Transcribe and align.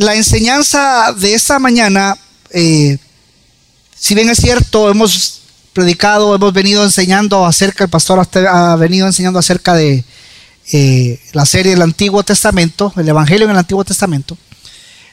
La 0.00 0.14
enseñanza 0.14 1.12
de 1.12 1.34
esta 1.34 1.58
mañana, 1.58 2.16
eh, 2.52 2.96
si 3.94 4.14
bien 4.14 4.30
es 4.30 4.38
cierto, 4.38 4.90
hemos 4.90 5.40
predicado, 5.74 6.34
hemos 6.34 6.54
venido 6.54 6.82
enseñando 6.84 7.44
acerca, 7.44 7.84
el 7.84 7.90
pastor 7.90 8.26
ha 8.48 8.76
venido 8.76 9.06
enseñando 9.06 9.38
acerca 9.38 9.74
de 9.74 10.02
eh, 10.72 11.20
la 11.34 11.44
serie 11.44 11.72
del 11.72 11.82
Antiguo 11.82 12.22
Testamento, 12.22 12.94
el 12.96 13.10
Evangelio 13.10 13.44
en 13.44 13.50
el 13.50 13.58
Antiguo 13.58 13.84
Testamento. 13.84 14.38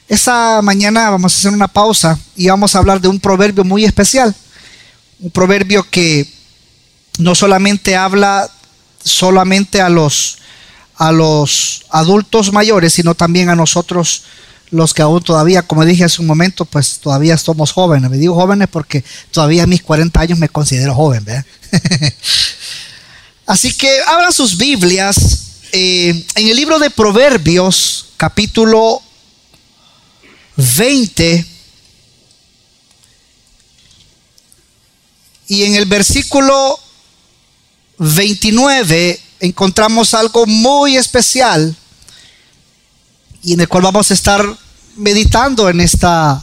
Esta 0.08 0.62
mañana 0.62 1.10
vamos 1.10 1.34
a 1.34 1.36
hacer 1.36 1.52
una 1.52 1.68
pausa 1.68 2.18
y 2.34 2.48
vamos 2.48 2.74
a 2.74 2.78
hablar 2.78 2.98
de 2.98 3.08
un 3.08 3.20
proverbio 3.20 3.64
muy 3.64 3.84
especial. 3.84 4.34
Un 5.20 5.30
proverbio 5.30 5.86
que 5.90 6.26
no 7.18 7.34
solamente 7.34 7.94
habla 7.94 8.50
solamente 9.04 9.82
a 9.82 9.90
los, 9.90 10.38
a 10.96 11.12
los 11.12 11.84
adultos 11.90 12.54
mayores, 12.54 12.94
sino 12.94 13.14
también 13.14 13.50
a 13.50 13.54
nosotros 13.54 14.22
los 14.70 14.94
que 14.94 15.02
aún 15.02 15.22
todavía, 15.22 15.62
como 15.62 15.84
dije 15.84 16.04
hace 16.04 16.20
un 16.20 16.26
momento, 16.26 16.64
pues 16.64 16.98
todavía 16.98 17.36
somos 17.38 17.72
jóvenes. 17.72 18.10
Me 18.10 18.16
digo 18.16 18.34
jóvenes 18.34 18.68
porque 18.70 19.04
todavía 19.30 19.64
a 19.64 19.66
mis 19.66 19.82
40 19.82 20.20
años 20.20 20.38
me 20.38 20.48
considero 20.48 20.94
joven. 20.94 21.24
Así 23.46 23.72
que 23.74 23.90
abran 24.06 24.32
sus 24.32 24.56
Biblias 24.56 25.48
eh, 25.72 26.24
en 26.34 26.48
el 26.48 26.56
libro 26.56 26.78
de 26.78 26.90
Proverbios, 26.90 28.10
capítulo 28.16 29.02
20. 30.56 31.46
Y 35.48 35.62
en 35.62 35.74
el 35.76 35.86
versículo 35.86 36.78
29 37.98 39.20
encontramos 39.40 40.12
algo 40.12 40.44
muy 40.46 40.96
especial 40.96 41.74
y 43.42 43.52
en 43.52 43.60
el 43.60 43.68
cual 43.68 43.84
vamos 43.84 44.10
a 44.10 44.14
estar 44.14 44.44
meditando 44.96 45.68
en 45.68 45.80
esta 45.80 46.42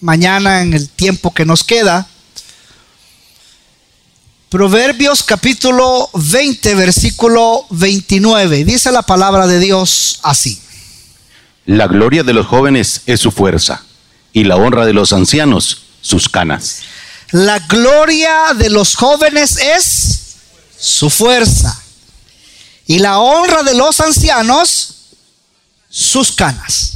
mañana, 0.00 0.62
en 0.62 0.74
el 0.74 0.88
tiempo 0.88 1.32
que 1.32 1.44
nos 1.44 1.64
queda. 1.64 2.06
Proverbios 4.48 5.22
capítulo 5.22 6.10
20, 6.12 6.74
versículo 6.74 7.64
29. 7.70 8.64
Dice 8.64 8.92
la 8.92 9.02
palabra 9.02 9.46
de 9.46 9.58
Dios 9.58 10.20
así. 10.22 10.60
La 11.64 11.86
gloria 11.86 12.22
de 12.22 12.32
los 12.32 12.46
jóvenes 12.46 13.02
es 13.06 13.20
su 13.20 13.30
fuerza 13.30 13.84
y 14.32 14.44
la 14.44 14.56
honra 14.56 14.84
de 14.84 14.92
los 14.92 15.12
ancianos 15.12 15.84
sus 16.00 16.28
canas. 16.28 16.80
La 17.30 17.60
gloria 17.60 18.52
de 18.56 18.68
los 18.68 18.94
jóvenes 18.96 19.56
es 19.56 20.20
su 20.78 21.08
fuerza 21.08 21.80
y 22.86 22.98
la 22.98 23.20
honra 23.20 23.62
de 23.62 23.74
los 23.74 24.00
ancianos 24.00 25.01
sus 25.92 26.32
canas. 26.32 26.94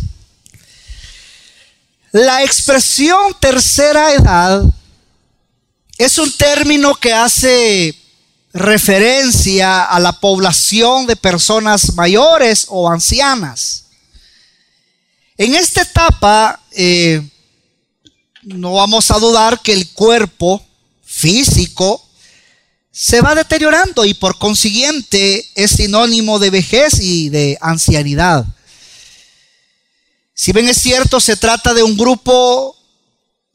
La 2.12 2.42
expresión 2.42 3.36
tercera 3.38 4.14
edad 4.14 4.64
es 5.98 6.16
un 6.16 6.32
término 6.32 6.94
que 6.94 7.12
hace 7.12 7.94
referencia 8.54 9.84
a 9.84 10.00
la 10.00 10.12
población 10.12 11.06
de 11.06 11.14
personas 11.14 11.94
mayores 11.94 12.64
o 12.70 12.90
ancianas. 12.90 13.84
En 15.36 15.54
esta 15.54 15.82
etapa 15.82 16.58
eh, 16.72 17.22
no 18.44 18.74
vamos 18.74 19.10
a 19.10 19.18
dudar 19.18 19.60
que 19.60 19.74
el 19.74 19.90
cuerpo 19.90 20.64
físico 21.04 22.02
se 22.90 23.20
va 23.20 23.34
deteriorando 23.34 24.06
y 24.06 24.14
por 24.14 24.38
consiguiente 24.38 25.46
es 25.54 25.72
sinónimo 25.72 26.38
de 26.38 26.48
vejez 26.48 26.98
y 26.98 27.28
de 27.28 27.58
ancianidad. 27.60 28.46
Si 30.38 30.52
bien 30.52 30.68
es 30.68 30.76
cierto, 30.76 31.18
se 31.18 31.34
trata 31.34 31.72
de 31.72 31.82
un 31.82 31.96
grupo 31.96 32.76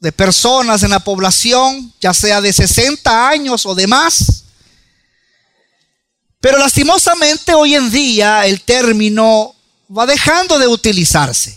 de 0.00 0.10
personas 0.10 0.82
en 0.82 0.90
la 0.90 0.98
población, 0.98 1.94
ya 2.00 2.12
sea 2.12 2.40
de 2.40 2.52
60 2.52 3.28
años 3.28 3.64
o 3.66 3.74
de 3.76 3.86
más, 3.86 4.42
pero 6.40 6.58
lastimosamente 6.58 7.54
hoy 7.54 7.76
en 7.76 7.88
día 7.88 8.44
el 8.46 8.62
término 8.62 9.54
va 9.96 10.06
dejando 10.06 10.58
de 10.58 10.66
utilizarse. 10.66 11.56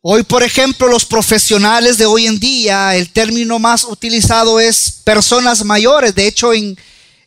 Hoy, 0.00 0.22
por 0.22 0.42
ejemplo, 0.42 0.88
los 0.88 1.04
profesionales 1.04 1.98
de 1.98 2.06
hoy 2.06 2.26
en 2.26 2.38
día, 2.40 2.96
el 2.96 3.12
término 3.12 3.58
más 3.58 3.84
utilizado 3.84 4.58
es 4.58 5.02
personas 5.04 5.62
mayores. 5.62 6.14
De 6.14 6.26
hecho, 6.26 6.54
en, 6.54 6.78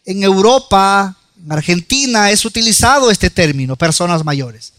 en 0.03 0.23
Europa, 0.23 1.15
en 1.37 1.51
Argentina, 1.51 2.31
es 2.31 2.43
utilizado 2.43 3.11
este 3.11 3.29
término, 3.29 3.75
personas 3.75 4.25
mayores. 4.25 4.73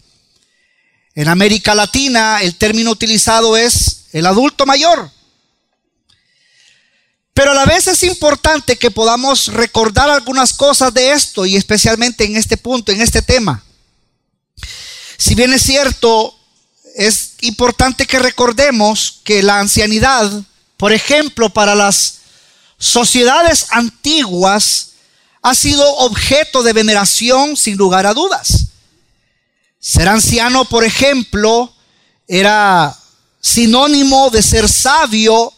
En 1.13 1.27
América 1.27 1.75
Latina 1.75 2.41
el 2.41 2.55
término 2.55 2.91
utilizado 2.91 3.57
es 3.57 4.05
el 4.13 4.25
adulto 4.25 4.65
mayor. 4.65 5.11
Pero 7.33 7.51
a 7.51 7.55
la 7.55 7.65
vez 7.65 7.87
es 7.87 8.03
importante 8.03 8.77
que 8.77 8.91
podamos 8.91 9.47
recordar 9.47 10.09
algunas 10.09 10.53
cosas 10.53 10.93
de 10.93 11.11
esto 11.11 11.45
y 11.45 11.55
especialmente 11.55 12.25
en 12.25 12.35
este 12.35 12.57
punto, 12.57 12.91
en 12.91 13.01
este 13.01 13.21
tema. 13.21 13.63
Si 15.17 15.35
bien 15.35 15.53
es 15.53 15.63
cierto, 15.63 16.37
es 16.95 17.33
importante 17.41 18.05
que 18.05 18.19
recordemos 18.19 19.21
que 19.23 19.43
la 19.43 19.59
ancianidad, 19.59 20.29
por 20.77 20.91
ejemplo, 20.91 21.49
para 21.49 21.73
las 21.73 22.19
sociedades 22.77 23.67
antiguas, 23.71 24.91
ha 25.41 25.55
sido 25.55 25.87
objeto 25.97 26.63
de 26.63 26.73
veneración 26.73 27.55
sin 27.55 27.77
lugar 27.77 28.05
a 28.05 28.13
dudas. 28.13 28.70
Ser 29.81 30.07
anciano, 30.07 30.65
por 30.65 30.83
ejemplo, 30.83 31.73
era 32.27 32.95
sinónimo 33.41 34.29
de 34.29 34.43
ser 34.43 34.69
sabio 34.69 35.51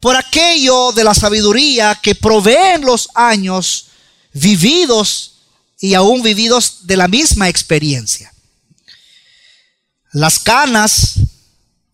por 0.00 0.16
aquello 0.16 0.92
de 0.92 1.04
la 1.04 1.14
sabiduría 1.14 1.94
que 2.02 2.14
proveen 2.14 2.80
los 2.80 3.10
años 3.14 3.88
vividos 4.32 5.34
y 5.78 5.92
aún 5.92 6.22
vividos 6.22 6.86
de 6.86 6.96
la 6.96 7.06
misma 7.06 7.50
experiencia. 7.50 8.32
Las 10.12 10.38
canas, 10.38 11.16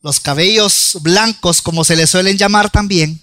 los 0.03 0.21
cabellos 0.21 0.99
blancos, 1.01 1.61
como 1.61 1.83
se 1.83 1.97
les 1.97 2.09
suelen 2.09 2.39
llamar 2.39 2.71
también, 2.71 3.21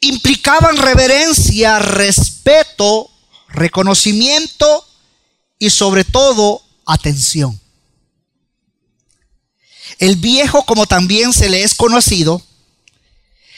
implicaban 0.00 0.78
reverencia, 0.78 1.78
respeto, 1.78 3.10
reconocimiento 3.48 4.86
y 5.58 5.68
sobre 5.68 6.04
todo 6.04 6.63
atención. 6.86 7.58
El 9.98 10.16
viejo, 10.16 10.64
como 10.64 10.86
también 10.86 11.32
se 11.32 11.48
le 11.48 11.62
es 11.62 11.74
conocido, 11.74 12.42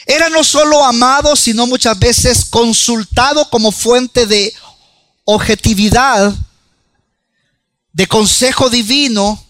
era 0.06 0.28
no 0.28 0.44
solo 0.44 0.84
amado, 0.84 1.34
sino 1.34 1.66
muchas 1.66 1.98
veces 1.98 2.44
consultado 2.44 3.48
como 3.50 3.72
fuente 3.72 4.26
de 4.26 4.54
objetividad, 5.24 6.34
de 7.92 8.06
consejo 8.06 8.70
divino, 8.70 9.42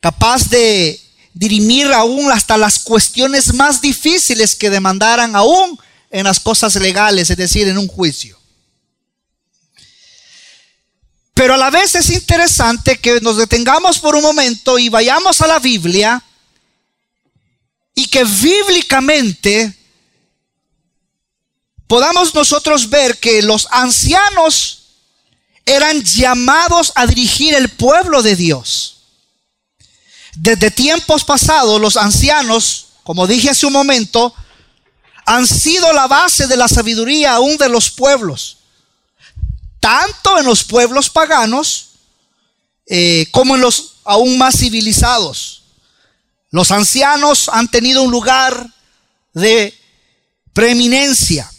capaz 0.00 0.48
de 0.48 1.00
dirimir 1.32 1.92
aún 1.92 2.30
hasta 2.32 2.56
las 2.56 2.78
cuestiones 2.78 3.54
más 3.54 3.80
difíciles 3.80 4.54
que 4.54 4.70
demandaran 4.70 5.36
aún 5.36 5.78
en 6.10 6.24
las 6.24 6.40
cosas 6.40 6.74
legales, 6.76 7.30
es 7.30 7.36
decir, 7.36 7.68
en 7.68 7.78
un 7.78 7.88
juicio. 7.88 8.33
Pero 11.34 11.54
a 11.54 11.56
la 11.56 11.70
vez 11.70 11.96
es 11.96 12.10
interesante 12.10 12.98
que 12.98 13.20
nos 13.20 13.36
detengamos 13.36 13.98
por 13.98 14.14
un 14.14 14.22
momento 14.22 14.78
y 14.78 14.88
vayamos 14.88 15.40
a 15.40 15.48
la 15.48 15.58
Biblia 15.58 16.22
y 17.92 18.06
que 18.06 18.22
bíblicamente 18.24 19.76
podamos 21.88 22.32
nosotros 22.34 22.88
ver 22.88 23.18
que 23.18 23.42
los 23.42 23.66
ancianos 23.72 24.82
eran 25.66 26.02
llamados 26.04 26.92
a 26.94 27.06
dirigir 27.06 27.54
el 27.54 27.68
pueblo 27.68 28.22
de 28.22 28.36
Dios. 28.36 28.98
Desde 30.36 30.70
tiempos 30.70 31.24
pasados 31.24 31.80
los 31.80 31.96
ancianos, 31.96 32.86
como 33.02 33.26
dije 33.26 33.50
hace 33.50 33.66
un 33.66 33.72
momento, 33.72 34.32
han 35.26 35.48
sido 35.48 35.92
la 35.92 36.06
base 36.06 36.46
de 36.46 36.56
la 36.56 36.68
sabiduría 36.68 37.34
aún 37.34 37.56
de 37.56 37.68
los 37.68 37.90
pueblos 37.90 38.58
tanto 39.84 40.38
en 40.38 40.46
los 40.46 40.64
pueblos 40.64 41.10
paganos 41.10 41.90
eh, 42.86 43.26
como 43.30 43.54
en 43.54 43.60
los 43.60 43.96
aún 44.04 44.38
más 44.38 44.56
civilizados. 44.56 45.64
Los 46.50 46.70
ancianos 46.70 47.50
han 47.52 47.68
tenido 47.68 48.02
un 48.02 48.10
lugar 48.10 48.66
de 49.34 49.78
preeminencia. 50.54 51.52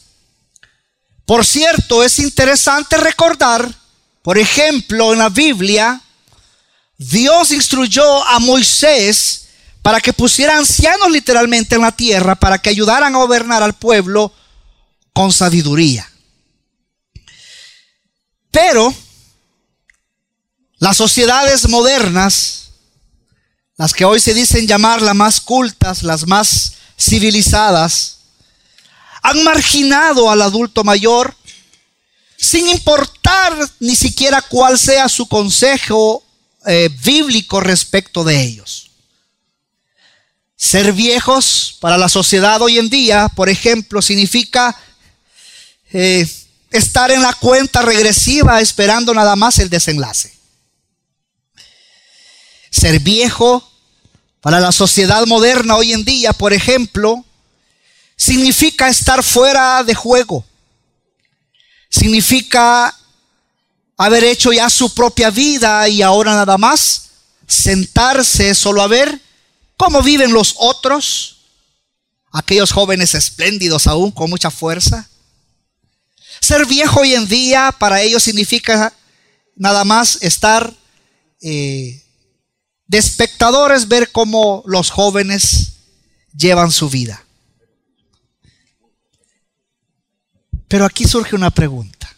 Por 1.28 1.46
cierto, 1.46 2.04
es 2.04 2.18
interesante 2.18 2.98
recordar, 2.98 3.72
por 4.24 4.40
ejemplo, 4.40 5.14
en 5.14 5.20
la 5.20 5.30
Biblia, 5.30 6.02
Dios 6.98 7.52
instruyó 7.52 8.26
a 8.26 8.40
Moisés 8.40 9.50
para 9.84 10.02
que 10.02 10.14
pusiera 10.14 10.58
ancianos 10.58 11.12
literalmente 11.12 11.76
en 11.76 11.82
la 11.82 11.92
tierra, 11.92 12.34
para 12.34 12.58
que 12.58 12.72
ayudaran 12.72 13.14
a 13.14 13.20
gobernar 13.20 13.62
al 13.62 13.74
pueblo 13.74 14.34
con 15.14 15.32
sabiduría. 15.32 16.10
Pero 18.56 18.96
las 20.78 20.96
sociedades 20.96 21.68
modernas 21.68 22.70
las 23.76 23.94
que 23.94 24.06
hoy 24.06 24.22
se 24.22 24.34
dicen 24.34 24.66
llamar 24.66 25.02
las 25.02 25.14
más 25.14 25.42
cultas, 25.42 26.04
las 26.04 26.26
más 26.26 26.76
civilizadas, 26.98 28.20
han 29.22 29.44
marginado 29.44 30.32
al 30.32 30.42
adulto 30.42 30.86
mayor 30.86 31.36
sin 32.38 32.70
importar 32.70 33.54
ni 33.82 33.94
siquiera 33.94 34.42
cuál 34.42 34.80
sea 34.80 35.10
su 35.10 35.28
consejo 35.28 36.24
eh, 36.66 36.90
bíblico 37.04 37.60
respecto 37.60 38.24
de 38.24 38.42
ellos. 38.42 38.92
Ser 40.56 40.94
viejos 40.94 41.76
para 41.82 41.98
la 41.98 42.08
sociedad 42.08 42.62
hoy 42.62 42.80
en 42.80 42.90
día, 42.90 43.28
por 43.36 43.50
ejemplo, 43.50 44.02
significa 44.02 44.74
eh, 45.92 46.26
estar 46.78 47.12
en 47.12 47.22
la 47.22 47.34
cuenta 47.34 47.82
regresiva 47.82 48.62
esperando 48.62 49.14
nada 49.14 49.36
más 49.36 49.60
el 49.60 49.70
desenlace. 49.70 50.38
Ser 52.70 53.00
viejo 53.00 53.68
para 54.42 54.60
la 54.60 54.72
sociedad 54.72 55.26
moderna 55.26 55.76
hoy 55.76 55.94
en 55.94 56.04
día, 56.04 56.34
por 56.34 56.54
ejemplo, 56.54 57.26
significa 58.16 58.90
estar 58.90 59.24
fuera 59.24 59.84
de 59.84 59.96
juego. 59.96 60.46
Significa 61.90 62.96
haber 63.98 64.24
hecho 64.24 64.52
ya 64.52 64.70
su 64.70 64.94
propia 64.94 65.30
vida 65.30 65.88
y 65.88 66.02
ahora 66.02 66.36
nada 66.36 66.58
más 66.58 67.10
sentarse 67.48 68.54
solo 68.54 68.82
a 68.82 68.88
ver 68.88 69.22
cómo 69.78 70.02
viven 70.02 70.34
los 70.34 70.56
otros, 70.58 71.38
aquellos 72.32 72.72
jóvenes 72.72 73.16
espléndidos 73.16 73.88
aún 73.88 74.12
con 74.12 74.30
mucha 74.30 74.52
fuerza. 74.52 75.08
Ser 76.40 76.66
viejo 76.66 77.02
hoy 77.02 77.14
en 77.14 77.28
día 77.28 77.74
para 77.78 78.02
ellos 78.02 78.24
significa 78.24 78.94
nada 79.56 79.84
más 79.84 80.22
estar 80.22 80.74
eh, 81.42 82.04
de 82.88 82.98
espectadores, 82.98 83.88
ver 83.88 84.12
cómo 84.12 84.64
los 84.66 84.90
jóvenes 84.90 85.74
llevan 86.36 86.72
su 86.72 86.90
vida. 86.90 87.26
Pero 90.68 90.86
aquí 90.86 91.06
surge 91.06 91.36
una 91.36 91.52
pregunta. 91.52 92.16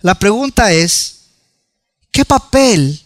La 0.00 0.14
pregunta 0.14 0.72
es, 0.72 1.20
¿qué 2.10 2.24
papel 2.24 3.00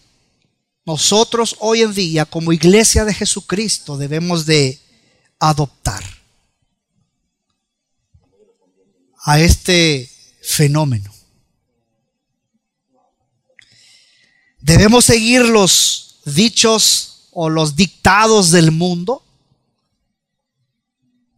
nosotros 0.85 1.55
hoy 1.59 1.81
en 1.81 1.93
día 1.93 2.25
como 2.25 2.53
iglesia 2.53 3.05
de 3.05 3.13
Jesucristo 3.13 3.97
debemos 3.97 4.45
de 4.45 4.79
adoptar 5.39 6.16
a 9.27 9.41
este 9.41 10.09
fenómeno? 10.41 11.13
¿Debemos 14.61 15.03
seguir 15.03 15.41
los 15.41 16.21
dichos 16.23 17.27
o 17.31 17.49
los 17.49 17.75
dictados 17.75 18.51
del 18.51 18.71
mundo? 18.71 19.21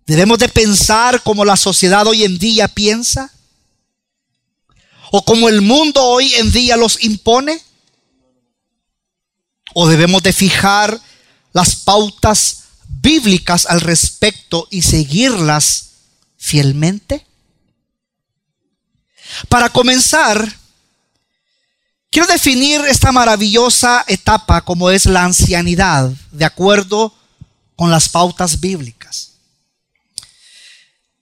¿Debemos 0.05 0.37
de 0.37 0.49
pensar 0.49 1.23
como 1.23 1.43
la 1.43 1.57
sociedad 1.57 2.05
hoy 2.05 2.25
en 2.25 2.37
día 2.37 2.67
piensa? 2.67 3.33
¿O 5.11 5.25
como 5.25 5.49
el 5.49 5.61
mundo 5.61 6.03
hoy 6.03 6.31
en 6.35 6.51
día 6.51 6.77
los 6.77 7.03
impone? 7.03 7.59
¿O 9.73 9.87
debemos 9.87 10.21
de 10.21 10.33
fijar 10.33 11.01
las 11.53 11.75
pautas 11.75 12.65
bíblicas 12.87 13.65
al 13.65 13.81
respecto 13.81 14.67
y 14.69 14.83
seguirlas 14.83 15.89
fielmente? 16.37 17.25
Para 19.47 19.69
comenzar, 19.69 20.57
quiero 22.09 22.27
definir 22.27 22.81
esta 22.81 23.11
maravillosa 23.11 24.03
etapa 24.07 24.61
como 24.61 24.89
es 24.89 25.05
la 25.05 25.23
ancianidad, 25.23 26.11
de 26.31 26.45
acuerdo 26.45 27.13
con 27.75 27.91
las 27.91 28.09
pautas 28.09 28.59
bíblicas. 28.59 29.29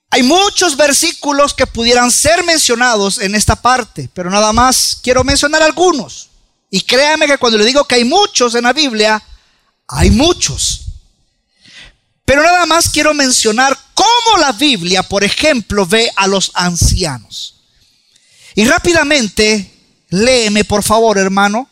Hay 0.10 0.24
muchos 0.24 0.78
versículos 0.78 1.54
que 1.54 1.68
pudieran 1.68 2.10
ser 2.12 2.44
mencionados 2.44 3.20
en 3.20 3.36
esta 3.36 3.56
parte, 3.56 4.10
pero 4.14 4.30
nada 4.30 4.54
más 4.54 4.98
quiero 5.04 5.24
mencionar 5.24 5.62
algunos. 5.62 6.30
Y 6.70 6.82
créame 6.82 7.28
que 7.28 7.38
cuando 7.38 7.58
le 7.58 7.66
digo 7.66 7.84
que 7.86 7.96
hay 7.96 8.04
muchos 8.04 8.56
en 8.56 8.64
la 8.64 8.74
Biblia, 8.74 9.22
hay 9.88 10.10
muchos. 10.10 10.82
Pero 12.26 12.42
nada 12.42 12.66
más 12.66 12.90
quiero 12.90 13.14
mencionar 13.14 13.78
cómo 13.94 14.38
la 14.40 14.52
Biblia, 14.54 15.04
por 15.04 15.24
ejemplo, 15.24 15.86
ve 15.86 16.12
a 16.16 16.28
los 16.28 16.52
ancianos. 16.56 17.57
Y 18.58 18.66
rápidamente, 18.66 19.72
léeme 20.10 20.64
por 20.64 20.82
favor, 20.82 21.20
hermano. 21.20 21.70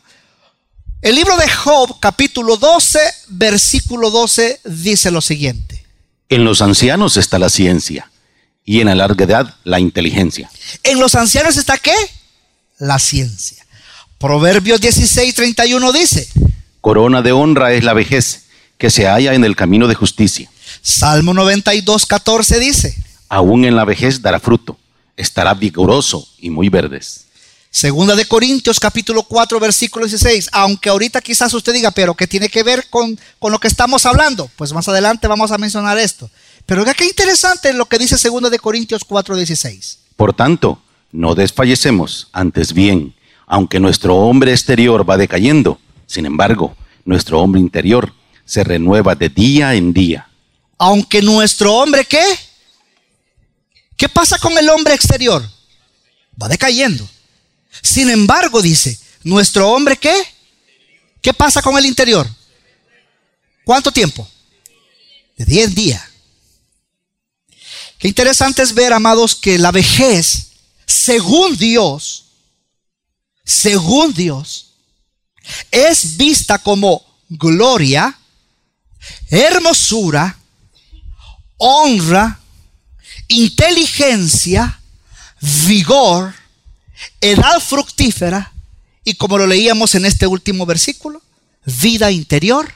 El 1.02 1.16
libro 1.16 1.36
de 1.36 1.50
Job, 1.50 1.98
capítulo 1.98 2.56
12, 2.56 3.00
versículo 3.30 4.12
12, 4.12 4.60
dice 4.66 5.10
lo 5.10 5.20
siguiente. 5.20 5.84
En 6.28 6.44
los 6.44 6.62
ancianos 6.62 7.16
está 7.16 7.40
la 7.40 7.48
ciencia 7.48 8.08
y 8.64 8.82
en 8.82 8.86
la 8.86 8.94
larga 8.94 9.24
edad 9.24 9.54
la 9.64 9.80
inteligencia. 9.80 10.48
En 10.84 11.00
los 11.00 11.16
ancianos 11.16 11.56
está 11.56 11.76
qué? 11.76 11.96
La 12.78 13.00
ciencia. 13.00 13.66
Proverbios 14.18 14.80
16, 14.80 15.34
31 15.34 15.90
dice. 15.90 16.28
Corona 16.80 17.20
de 17.20 17.32
honra 17.32 17.72
es 17.72 17.82
la 17.82 17.94
vejez 17.94 18.44
que 18.78 18.90
se 18.90 19.08
halla 19.08 19.34
en 19.34 19.42
el 19.42 19.56
camino 19.56 19.88
de 19.88 19.96
justicia. 19.96 20.48
Salmo 20.82 21.34
92, 21.34 22.06
14 22.06 22.60
dice. 22.60 22.96
Aún 23.28 23.64
en 23.64 23.74
la 23.74 23.84
vejez 23.84 24.22
dará 24.22 24.38
fruto, 24.38 24.78
estará 25.16 25.54
vigoroso 25.54 26.28
y 26.38 26.50
muy 26.50 26.68
verdes. 26.68 27.26
Segunda 27.70 28.14
de 28.14 28.26
Corintios 28.26 28.80
capítulo 28.80 29.22
4 29.22 29.60
versículo 29.60 30.06
16. 30.06 30.48
Aunque 30.52 30.88
ahorita 30.88 31.20
quizás 31.20 31.52
usted 31.52 31.74
diga, 31.74 31.90
pero 31.90 32.14
¿qué 32.14 32.26
tiene 32.26 32.48
que 32.48 32.62
ver 32.62 32.86
con, 32.88 33.18
con 33.38 33.52
lo 33.52 33.58
que 33.58 33.68
estamos 33.68 34.06
hablando? 34.06 34.50
Pues 34.56 34.72
más 34.72 34.88
adelante 34.88 35.28
vamos 35.28 35.52
a 35.52 35.58
mencionar 35.58 35.98
esto. 35.98 36.30
Pero 36.64 36.84
qué 36.96 37.04
interesante 37.04 37.72
lo 37.72 37.86
que 37.86 37.98
dice 37.98 38.16
2 38.16 38.50
de 38.50 38.58
Corintios 38.58 39.06
4:16. 39.06 39.98
Por 40.16 40.32
tanto, 40.32 40.80
no 41.12 41.34
desfallecemos, 41.34 42.28
antes 42.32 42.72
bien, 42.72 43.14
aunque 43.46 43.78
nuestro 43.78 44.16
hombre 44.16 44.52
exterior 44.52 45.08
va 45.08 45.16
decayendo, 45.16 45.78
sin 46.06 46.26
embargo, 46.26 46.74
nuestro 47.04 47.40
hombre 47.40 47.60
interior 47.60 48.12
se 48.44 48.64
renueva 48.64 49.14
de 49.14 49.28
día 49.28 49.74
en 49.74 49.92
día. 49.92 50.28
Aunque 50.78 51.22
nuestro 51.22 51.74
hombre 51.74 52.04
qué? 52.04 52.24
¿Qué 53.96 54.08
pasa 54.08 54.38
con 54.38 54.56
el 54.58 54.68
hombre 54.68 54.94
exterior? 54.94 55.48
Va 56.40 56.48
decayendo. 56.48 57.08
Sin 57.82 58.10
embargo, 58.10 58.60
dice, 58.62 58.98
nuestro 59.22 59.70
hombre 59.70 59.96
qué? 59.96 60.14
¿Qué 61.22 61.32
pasa 61.32 61.62
con 61.62 61.76
el 61.76 61.86
interior? 61.86 62.28
¿Cuánto 63.64 63.90
tiempo? 63.90 64.28
De 65.36 65.44
día 65.44 65.64
en 65.64 65.74
día. 65.74 66.10
Qué 67.98 68.08
interesante 68.08 68.62
es 68.62 68.74
ver, 68.74 68.92
amados, 68.92 69.34
que 69.34 69.58
la 69.58 69.72
vejez, 69.72 70.48
según 70.86 71.56
Dios, 71.56 72.26
según 73.44 74.12
Dios, 74.12 74.74
es 75.70 76.16
vista 76.16 76.58
como 76.58 77.04
gloria, 77.28 78.18
hermosura, 79.30 80.38
honra, 81.56 82.40
inteligencia, 83.28 84.80
vigor, 85.66 86.34
edad 87.20 87.60
fructífera 87.60 88.52
y 89.04 89.14
como 89.14 89.38
lo 89.38 89.46
leíamos 89.46 89.94
en 89.94 90.04
este 90.04 90.26
último 90.26 90.66
versículo, 90.66 91.22
vida 91.64 92.10
interior 92.10 92.72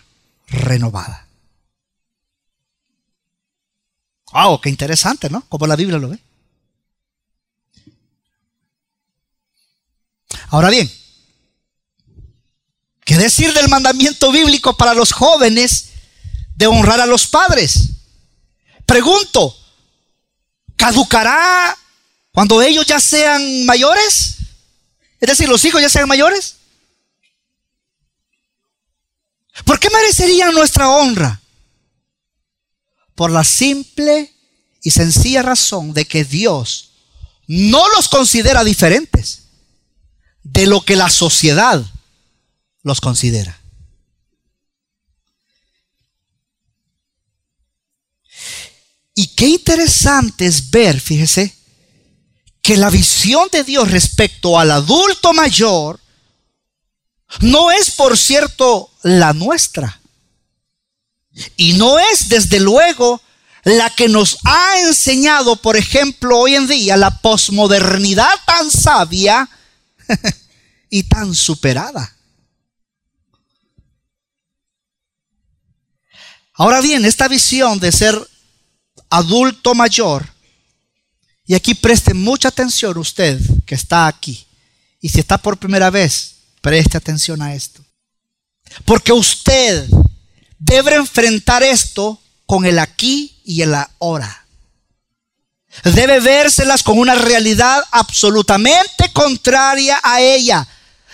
renovada. 0.49 1.26
Wow, 4.33 4.61
qué 4.61 4.69
interesante, 4.69 5.28
¿no? 5.28 5.42
Como 5.49 5.66
la 5.66 5.76
Biblia 5.76 5.99
lo 5.99 6.11
ve. 6.11 6.21
Ahora 10.50 10.71
bien, 10.71 10.90
¿qué 13.04 13.16
decir 13.16 13.52
del 13.52 13.69
mandamiento 13.69 14.30
bíblico 14.30 14.76
para 14.76 14.95
los 14.95 15.12
jóvenes 15.12 15.90
de 16.54 16.66
honrar 16.66 17.00
a 17.00 17.07
los 17.07 17.26
padres? 17.26 17.90
Pregunto, 18.87 19.57
¿caducará 20.80 21.76
cuando 22.32 22.60
ellos 22.60 22.84
ya 22.87 22.99
sean 22.99 23.66
mayores? 23.66 24.37
Es 25.20 25.28
decir, 25.28 25.49
los 25.49 25.64
hijos 25.64 25.80
ya 25.80 25.88
sean 25.88 26.08
mayores. 26.08 26.56
¿Por 29.64 29.78
qué 29.78 29.90
merecerían 29.90 30.54
nuestra 30.54 30.88
honra? 30.88 31.40
por 33.20 33.30
la 33.30 33.44
simple 33.44 34.32
y 34.82 34.92
sencilla 34.92 35.42
razón 35.42 35.92
de 35.92 36.06
que 36.06 36.25
Dios 36.25 36.92
no 37.46 37.87
los 37.94 38.08
considera 38.08 38.64
diferentes 38.64 39.42
de 40.42 40.66
lo 40.66 40.80
que 40.87 40.96
la 40.96 41.10
sociedad 41.10 41.84
los 42.82 43.02
considera. 43.02 43.60
Y 49.14 49.29
qué 49.35 49.47
interesante 49.47 50.47
es 50.47 50.71
ver, 50.71 51.00
fíjese, 51.00 51.57
que 52.62 52.76
la 52.76 52.90
visión 52.90 53.49
de 53.50 53.64
Dios 53.64 53.90
respecto 53.90 54.59
al 54.59 54.71
adulto 54.71 55.33
mayor 55.33 56.00
no 57.40 57.71
es, 57.71 57.90
por 57.93 58.17
cierto, 58.17 58.90
la 59.02 59.33
nuestra. 59.33 60.00
Y 61.57 61.75
no 61.75 61.99
es, 61.99 62.29
desde 62.29 62.61
luego, 62.61 63.21
la 63.64 63.90
que 63.90 64.09
nos 64.09 64.38
ha 64.45 64.81
enseñado, 64.81 65.57
por 65.57 65.76
ejemplo, 65.76 66.38
hoy 66.38 66.55
en 66.55 66.67
día 66.67 66.97
la 66.97 67.11
posmodernidad 67.11 68.33
tan 68.47 68.71
sabia 68.71 69.49
y 70.90 71.05
tan 71.05 71.35
superada. 71.35 72.17
Ahora 76.55 76.81
bien, 76.81 77.05
esta 77.05 77.29
visión 77.29 77.81
de 77.81 77.93
ser 77.93 78.29
adulto 79.11 79.75
mayor, 79.75 80.26
y 81.47 81.55
aquí 81.55 81.75
preste 81.75 82.14
mucha 82.14 82.49
atención 82.49 82.97
usted 82.97 83.40
que 83.67 83.75
está 83.75 84.07
aquí, 84.07 84.47
y 85.00 85.09
si 85.09 85.21
está 85.21 85.37
por 85.37 85.59
primera 85.59 85.90
vez, 85.90 86.37
preste 86.61 86.97
atención 86.97 87.43
a 87.43 87.55
esto. 87.55 87.85
Porque 88.85 89.12
usted 89.12 89.88
debe 90.59 90.95
enfrentar 90.95 91.62
esto 91.62 92.21
con 92.47 92.64
el 92.67 92.79
aquí 92.79 93.40
y 93.45 93.62
el 93.62 93.75
ahora. 93.75 94.47
Debe 95.85 96.21
vérselas 96.21 96.83
con 96.83 96.99
una 96.99 97.14
realidad 97.14 97.83
absolutamente 97.93 99.12
contraria 99.12 100.00
a 100.02 100.21
ella. 100.21 100.67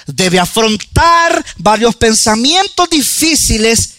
Debe 0.07 0.39
afrontar 0.39 1.45
varios 1.59 1.95
pensamientos 1.97 2.89
difíciles 2.89 3.95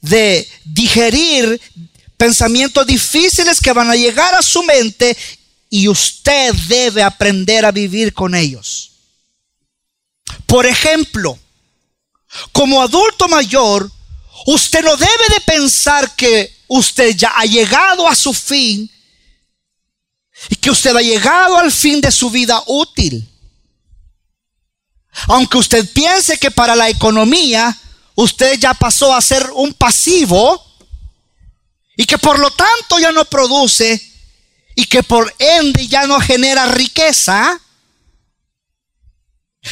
de 0.00 0.48
digerir, 0.64 1.60
pensamientos 2.22 2.86
difíciles 2.86 3.60
que 3.60 3.72
van 3.72 3.90
a 3.90 3.96
llegar 3.96 4.32
a 4.36 4.42
su 4.42 4.62
mente 4.62 5.16
y 5.68 5.88
usted 5.88 6.54
debe 6.68 7.02
aprender 7.02 7.64
a 7.64 7.72
vivir 7.72 8.14
con 8.14 8.36
ellos. 8.36 8.92
Por 10.46 10.64
ejemplo, 10.64 11.36
como 12.52 12.80
adulto 12.80 13.26
mayor, 13.26 13.90
usted 14.46 14.84
no 14.84 14.96
debe 14.96 15.28
de 15.34 15.40
pensar 15.40 16.14
que 16.14 16.56
usted 16.68 17.16
ya 17.16 17.32
ha 17.36 17.44
llegado 17.44 18.06
a 18.06 18.14
su 18.14 18.32
fin 18.32 18.88
y 20.48 20.54
que 20.54 20.70
usted 20.70 20.94
ha 20.94 21.02
llegado 21.02 21.58
al 21.58 21.72
fin 21.72 22.00
de 22.00 22.12
su 22.12 22.30
vida 22.30 22.62
útil. 22.68 23.28
Aunque 25.26 25.58
usted 25.58 25.92
piense 25.92 26.38
que 26.38 26.52
para 26.52 26.76
la 26.76 26.88
economía 26.88 27.76
usted 28.14 28.60
ya 28.60 28.74
pasó 28.74 29.12
a 29.12 29.20
ser 29.20 29.50
un 29.56 29.74
pasivo 29.74 30.71
y 31.96 32.04
que 32.04 32.18
por 32.18 32.38
lo 32.38 32.50
tanto 32.50 32.98
ya 32.98 33.12
no 33.12 33.24
produce 33.24 34.00
y 34.74 34.84
que 34.86 35.02
por 35.02 35.34
ende 35.38 35.86
ya 35.86 36.06
no 36.06 36.20
genera 36.20 36.66
riqueza, 36.66 37.60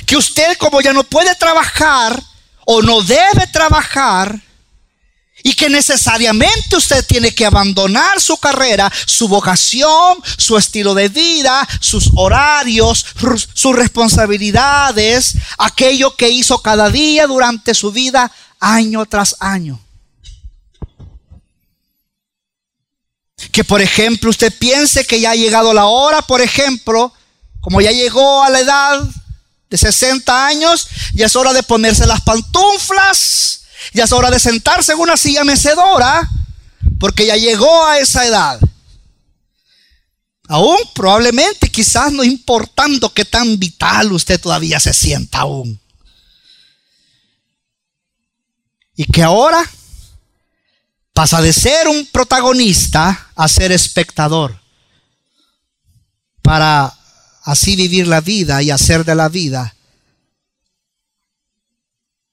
que 0.07 0.17
usted 0.17 0.57
como 0.59 0.81
ya 0.81 0.93
no 0.93 1.05
puede 1.05 1.35
trabajar 1.35 2.23
o 2.67 2.83
no 2.83 3.03
debe 3.03 3.47
trabajar, 3.53 4.41
y 5.43 5.55
que 5.55 5.69
necesariamente 5.69 6.77
usted 6.77 7.05
tiene 7.07 7.35
que 7.35 7.47
abandonar 7.47 8.21
su 8.21 8.37
carrera, 8.37 8.91
su 9.07 9.29
vocación, 9.29 10.19
su 10.37 10.57
estilo 10.57 10.95
de 10.95 11.09
vida, 11.09 11.67
sus 11.81 12.11
horarios, 12.15 13.07
sus 13.55 13.77
responsabilidades, 13.77 15.35
aquello 15.59 16.17
que 16.17 16.29
hizo 16.29 16.61
cada 16.61 16.91
día 16.91 17.27
durante 17.27 17.75
su 17.75 17.93
vida, 17.93 18.31
año 18.59 19.07
tras 19.07 19.37
año. 19.41 19.81
Que 23.52 23.64
por 23.64 23.80
ejemplo 23.80 24.30
usted 24.30 24.52
piense 24.59 25.06
que 25.06 25.20
ya 25.20 25.32
ha 25.32 25.37
llegado 25.37 25.73
la 25.73 25.87
hora, 25.87 26.23
por 26.23 26.40
ejemplo, 26.40 27.12
como 27.61 27.80
ya 27.80 27.90
llegó 27.90 28.42
a 28.42 28.50
la 28.50 28.61
edad 28.61 29.00
de 29.68 29.78
60 29.78 30.47
años, 30.47 30.88
ya 31.14 31.26
es 31.26 31.37
hora 31.37 31.52
de 31.52 31.62
ponerse 31.62 32.06
las 32.06 32.20
pantuflas, 32.23 33.62
ya 33.92 34.04
es 34.04 34.12
hora 34.12 34.30
de 34.30 34.38
sentarse 34.38 34.92
en 34.92 34.99
una 34.99 35.16
silla 35.16 35.44
mecedora, 35.44 36.28
porque 36.99 37.26
ya 37.26 37.37
llegó 37.37 37.87
a 37.87 37.99
esa 37.99 38.26
edad. 38.26 38.61
Aún 40.49 40.78
probablemente, 40.94 41.70
quizás 41.70 42.12
no 42.12 42.25
importando 42.25 43.14
qué 43.14 43.25
tan 43.25 43.59
vital 43.59 44.12
usted 44.12 44.40
todavía 44.40 44.80
se 44.80 44.92
sienta 44.92 45.40
aún. 45.40 45.80
Y 48.97 49.04
que 49.04 49.23
ahora 49.23 49.64
pasa 51.12 51.40
de 51.40 51.52
ser 51.52 51.88
un 51.88 52.07
protagonista 52.07 53.31
a 53.35 53.49
ser 53.49 53.73
espectador. 53.73 54.59
Para 56.43 56.97
así 57.43 57.76
vivir 57.76 58.07
la 58.07 58.21
vida 58.21 58.62
y 58.62 58.71
hacer 58.71 59.05
de 59.05 59.14
la 59.14 59.29
vida 59.29 59.75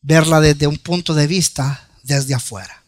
verla 0.08 0.40
desde 0.40 0.68
un 0.68 0.78
punto 0.78 1.14
de 1.14 1.28
vista 1.28 1.90
desde 2.02 2.34
afuera. 2.34 2.82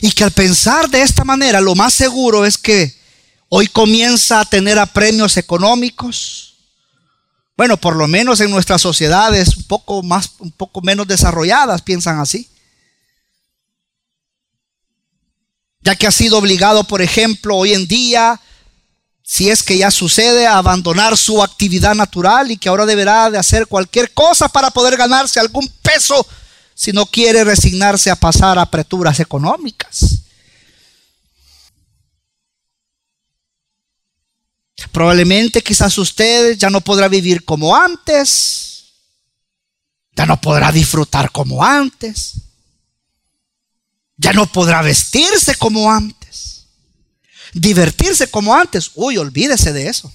Y 0.00 0.10
que 0.10 0.24
al 0.24 0.32
pensar 0.32 0.88
de 0.88 1.02
esta 1.02 1.24
manera, 1.24 1.60
lo 1.60 1.76
más 1.76 1.94
seguro 1.94 2.44
es 2.44 2.58
que 2.58 2.96
hoy 3.48 3.68
comienza 3.68 4.40
a 4.40 4.44
tener 4.44 4.78
apremios 4.78 5.36
económicos. 5.36 6.49
Bueno, 7.60 7.76
por 7.76 7.94
lo 7.94 8.08
menos 8.08 8.40
en 8.40 8.50
nuestras 8.50 8.80
sociedades 8.80 9.54
un 9.54 9.64
poco 9.64 10.02
más, 10.02 10.30
un 10.38 10.50
poco 10.50 10.80
menos 10.80 11.06
desarrolladas 11.06 11.82
piensan 11.82 12.18
así. 12.18 12.48
Ya 15.82 15.94
que 15.94 16.06
ha 16.06 16.10
sido 16.10 16.38
obligado, 16.38 16.84
por 16.84 17.02
ejemplo, 17.02 17.54
hoy 17.54 17.74
en 17.74 17.86
día 17.86 18.40
si 19.22 19.50
es 19.50 19.62
que 19.62 19.76
ya 19.76 19.90
sucede, 19.90 20.46
a 20.46 20.56
abandonar 20.56 21.18
su 21.18 21.42
actividad 21.42 21.94
natural 21.94 22.50
y 22.50 22.56
que 22.56 22.70
ahora 22.70 22.86
deberá 22.86 23.28
de 23.28 23.36
hacer 23.36 23.66
cualquier 23.66 24.10
cosa 24.14 24.48
para 24.48 24.70
poder 24.70 24.96
ganarse 24.96 25.38
algún 25.38 25.70
peso 25.82 26.26
si 26.74 26.92
no 26.92 27.04
quiere 27.04 27.44
resignarse 27.44 28.10
a 28.10 28.16
pasar 28.16 28.58
apreturas 28.58 29.20
económicas. 29.20 30.29
Probablemente 34.92 35.62
quizás 35.62 35.96
usted 35.98 36.56
ya 36.56 36.70
no 36.70 36.80
podrá 36.80 37.08
vivir 37.08 37.44
como 37.44 37.76
antes, 37.76 38.84
ya 40.16 40.26
no 40.26 40.40
podrá 40.40 40.72
disfrutar 40.72 41.30
como 41.30 41.62
antes, 41.62 42.34
ya 44.16 44.32
no 44.32 44.46
podrá 44.46 44.82
vestirse 44.82 45.54
como 45.54 45.90
antes. 45.90 46.66
Divertirse 47.52 48.30
como 48.30 48.54
antes, 48.54 48.92
uy, 48.94 49.16
olvídese 49.18 49.72
de 49.72 49.88
eso. 49.88 50.12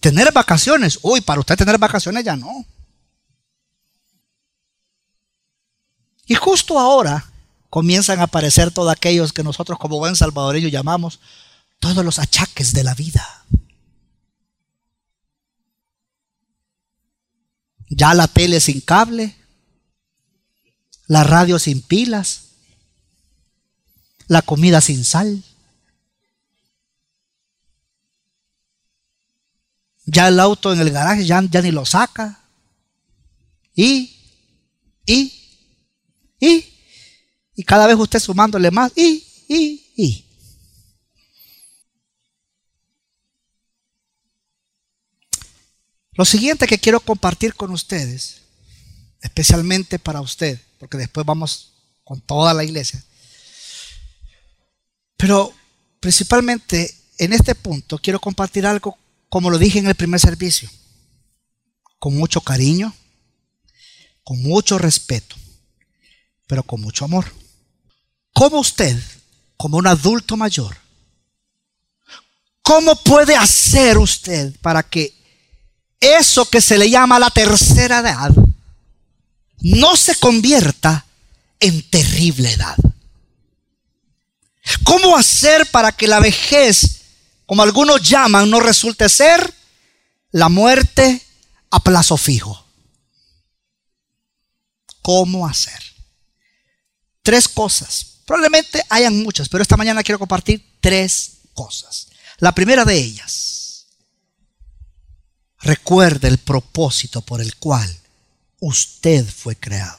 Tener 0.00 0.32
vacaciones, 0.32 0.98
uy, 1.02 1.20
para 1.20 1.40
usted 1.40 1.56
tener 1.56 1.78
vacaciones 1.78 2.24
ya 2.24 2.36
no. 2.36 2.64
Y 6.26 6.34
justo 6.34 6.78
ahora 6.78 7.30
comienzan 7.70 8.20
a 8.20 8.24
aparecer 8.24 8.70
todos 8.70 8.92
aquellos 8.92 9.32
que 9.32 9.42
nosotros 9.42 9.78
como 9.78 9.98
buen 9.98 10.14
salvadoreño 10.14 10.68
llamamos 10.68 11.20
todos 11.78 12.04
los 12.04 12.18
achaques 12.18 12.72
de 12.72 12.84
la 12.84 12.94
vida. 12.94 13.44
Ya 17.88 18.14
la 18.14 18.28
tele 18.28 18.60
sin 18.60 18.80
cable, 18.80 19.34
la 21.06 21.24
radio 21.24 21.58
sin 21.58 21.80
pilas, 21.80 22.48
la 24.26 24.42
comida 24.42 24.80
sin 24.80 25.04
sal, 25.04 25.42
Ya 30.10 30.28
el 30.28 30.40
auto 30.40 30.72
en 30.72 30.80
el 30.80 30.90
garaje 30.90 31.26
ya, 31.26 31.42
ya 31.50 31.60
ni 31.60 31.70
lo 31.70 31.84
saca. 31.84 32.40
Y, 33.74 34.16
y, 35.04 35.32
y, 36.40 36.64
y 37.54 37.62
cada 37.62 37.86
vez 37.86 37.96
usted 37.96 38.18
sumándole 38.18 38.70
más, 38.70 38.90
y, 38.96 39.22
y, 39.48 39.92
y. 39.96 40.27
Lo 46.18 46.24
siguiente 46.24 46.66
que 46.66 46.80
quiero 46.80 46.98
compartir 46.98 47.54
con 47.54 47.70
ustedes, 47.70 48.40
especialmente 49.22 50.00
para 50.00 50.20
usted, 50.20 50.60
porque 50.80 50.98
después 50.98 51.24
vamos 51.24 51.74
con 52.02 52.20
toda 52.20 52.52
la 52.52 52.64
iglesia, 52.64 53.04
pero 55.16 55.54
principalmente 56.00 56.92
en 57.18 57.32
este 57.32 57.54
punto 57.54 57.98
quiero 57.98 58.18
compartir 58.18 58.66
algo 58.66 58.98
como 59.28 59.48
lo 59.48 59.58
dije 59.58 59.78
en 59.78 59.86
el 59.86 59.94
primer 59.94 60.18
servicio, 60.18 60.68
con 62.00 62.16
mucho 62.16 62.40
cariño, 62.40 62.92
con 64.24 64.42
mucho 64.42 64.76
respeto, 64.76 65.36
pero 66.48 66.64
con 66.64 66.80
mucho 66.80 67.04
amor. 67.04 67.32
¿Cómo 68.32 68.58
usted, 68.58 69.00
como 69.56 69.76
un 69.76 69.86
adulto 69.86 70.36
mayor, 70.36 70.76
cómo 72.60 72.96
puede 72.96 73.36
hacer 73.36 73.98
usted 73.98 74.52
para 74.60 74.82
que 74.82 75.17
eso 76.00 76.48
que 76.48 76.60
se 76.60 76.78
le 76.78 76.90
llama 76.90 77.18
la 77.18 77.30
tercera 77.30 78.00
edad 78.00 78.30
no 79.60 79.96
se 79.96 80.14
convierta 80.16 81.06
en 81.60 81.82
terrible 81.90 82.52
edad? 82.52 82.76
¿Cómo 84.84 85.16
hacer 85.16 85.66
para 85.70 85.92
que 85.92 86.06
la 86.06 86.20
vejez 86.20 86.98
como 87.48 87.62
algunos 87.62 88.02
llaman, 88.02 88.50
no 88.50 88.60
resulte 88.60 89.08
ser 89.08 89.54
la 90.32 90.50
muerte 90.50 91.22
a 91.70 91.80
plazo 91.80 92.18
fijo. 92.18 92.62
¿Cómo 95.00 95.48
hacer? 95.48 95.82
Tres 97.22 97.48
cosas. 97.48 98.18
Probablemente 98.26 98.84
hayan 98.90 99.22
muchas, 99.22 99.48
pero 99.48 99.62
esta 99.62 99.78
mañana 99.78 100.02
quiero 100.02 100.18
compartir 100.18 100.62
tres 100.82 101.38
cosas. 101.54 102.08
La 102.36 102.52
primera 102.52 102.84
de 102.84 102.98
ellas, 102.98 103.57
recuerde 105.60 106.28
el 106.28 106.38
propósito 106.38 107.20
por 107.20 107.40
el 107.40 107.56
cual 107.56 107.88
usted 108.60 109.26
fue 109.26 109.56
creado. 109.56 109.98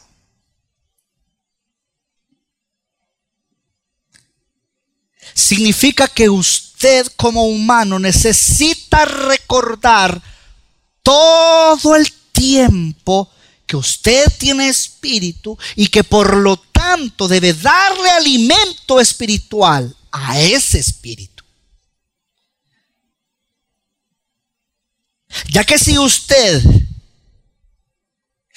Significa 5.33 6.07
que 6.07 6.29
usted 6.29 7.07
como 7.15 7.45
humano 7.47 7.99
necesita 7.99 9.05
recordar 9.05 10.21
todo 11.03 11.95
el 11.95 12.11
tiempo 12.31 13.29
que 13.65 13.77
usted 13.77 14.25
tiene 14.37 14.69
espíritu 14.69 15.57
y 15.75 15.87
que 15.87 16.03
por 16.03 16.35
lo 16.35 16.57
tanto 16.57 17.27
debe 17.27 17.53
darle 17.53 18.09
alimento 18.09 18.99
espiritual 18.99 19.95
a 20.11 20.39
ese 20.39 20.79
espíritu. 20.79 21.38
Ya 25.49 25.63
que 25.63 25.77
si 25.77 25.97
usted, 25.97 26.63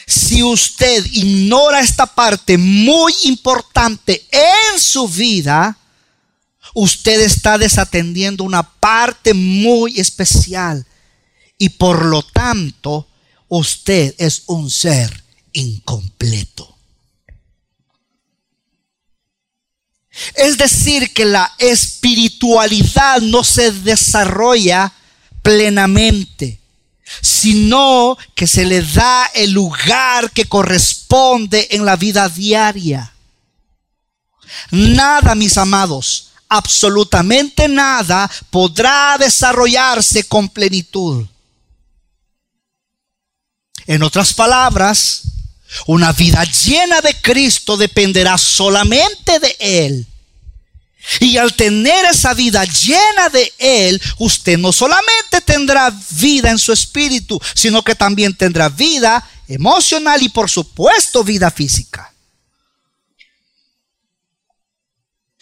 si 0.07 0.43
usted 0.43 1.05
ignora 1.13 1.81
esta 1.81 2.07
parte 2.07 2.57
muy 2.59 3.15
importante 3.25 4.27
en 4.31 4.81
su 4.81 5.09
vida, 5.09 5.77
usted 6.75 7.21
está 7.21 7.59
desatendiendo 7.59 8.45
una 8.45 8.63
parte 8.63 9.35
muy 9.35 10.01
especial 10.01 10.87
y 11.59 11.69
por 11.69 12.05
lo 12.05 12.23
tanto 12.23 13.07
usted 13.49 14.15
es 14.19 14.45
un 14.47 14.71
ser 14.71 15.23
incompleto. 15.53 16.73
Es 20.35 20.59
decir, 20.59 21.13
que 21.13 21.25
la 21.25 21.53
espiritualidad 21.59 23.21
no 23.21 23.45
se 23.45 23.73
desarrolla 23.73 24.93
plenamente, 25.43 26.61
sino 27.21 28.17
que 28.35 28.47
se 28.47 28.65
le 28.65 28.83
da 28.83 29.27
el 29.35 29.51
lugar 29.51 30.31
que 30.31 30.47
corresponde 30.47 31.69
en 31.71 31.85
la 31.85 31.97
vida 31.97 32.29
diaria. 32.29 33.13
Nada, 34.71 35.35
mis 35.35 35.57
amados, 35.57 36.29
absolutamente 36.49 37.69
nada 37.69 38.31
podrá 38.51 39.17
desarrollarse 39.19 40.25
con 40.25 40.49
plenitud. 40.49 41.27
En 43.87 44.03
otras 44.03 44.33
palabras, 44.33 45.23
una 45.87 46.13
vida 46.13 46.45
llena 46.45 47.01
de 47.01 47.15
Cristo 47.21 47.77
dependerá 47.77 48.39
solamente 48.39 49.39
de 49.39 49.57
Él. 49.59 50.07
Y 51.19 51.37
al 51.37 51.55
tener 51.55 52.05
esa 52.05 52.33
vida 52.33 52.65
llena 52.65 53.29
de 53.33 53.53
Él, 53.59 54.01
usted 54.19 54.57
no 54.57 54.73
solamente 54.73 55.32
tendrá 55.43 55.91
vida 56.11 56.51
en 56.51 56.59
su 56.59 56.73
espíritu, 56.73 57.41
sino 57.55 57.83
que 57.83 57.95
también 57.95 58.35
tendrá 58.37 58.69
vida 58.69 59.29
emocional 59.49 60.23
y 60.23 60.29
por 60.29 60.49
supuesto 60.49 61.23
vida 61.23 61.51
física. 61.51 62.13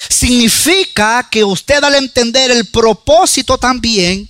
Significa 0.08 1.28
que 1.30 1.44
usted 1.44 1.84
al 1.84 1.94
entender 1.94 2.50
el 2.50 2.66
propósito 2.68 3.58
también, 3.58 4.28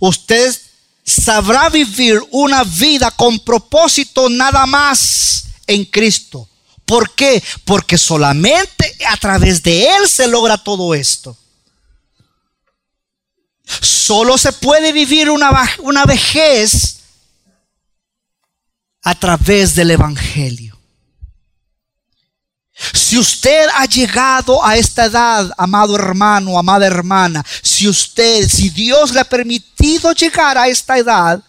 usted 0.00 0.56
sabrá 1.04 1.68
vivir 1.68 2.20
una 2.30 2.62
vida 2.62 3.10
con 3.10 3.40
propósito 3.40 4.28
nada 4.30 4.64
más 4.66 5.44
en 5.66 5.84
Cristo. 5.84 6.48
¿Por 6.84 7.14
qué? 7.14 7.42
Porque 7.64 7.98
solamente 7.98 8.96
a 9.08 9.16
través 9.16 9.62
de 9.62 9.88
Él 9.88 10.08
se 10.08 10.28
logra 10.28 10.56
todo 10.56 10.94
esto. 10.94 11.36
Solo 13.64 14.36
se 14.36 14.52
puede 14.52 14.92
vivir 14.92 15.30
una, 15.30 15.50
una 15.78 16.04
vejez 16.04 17.00
a 19.02 19.14
través 19.14 19.74
del 19.74 19.90
Evangelio. 19.90 20.78
Si 22.92 23.16
usted 23.18 23.68
ha 23.74 23.84
llegado 23.84 24.64
a 24.64 24.76
esta 24.76 25.04
edad, 25.04 25.50
amado 25.56 25.94
hermano, 25.94 26.58
amada 26.58 26.86
hermana, 26.86 27.44
si 27.62 27.86
usted, 27.86 28.48
si 28.48 28.70
Dios 28.70 29.12
le 29.12 29.20
ha 29.20 29.24
permitido 29.24 30.12
llegar 30.12 30.58
a 30.58 30.66
esta 30.66 30.98
edad, 30.98 31.42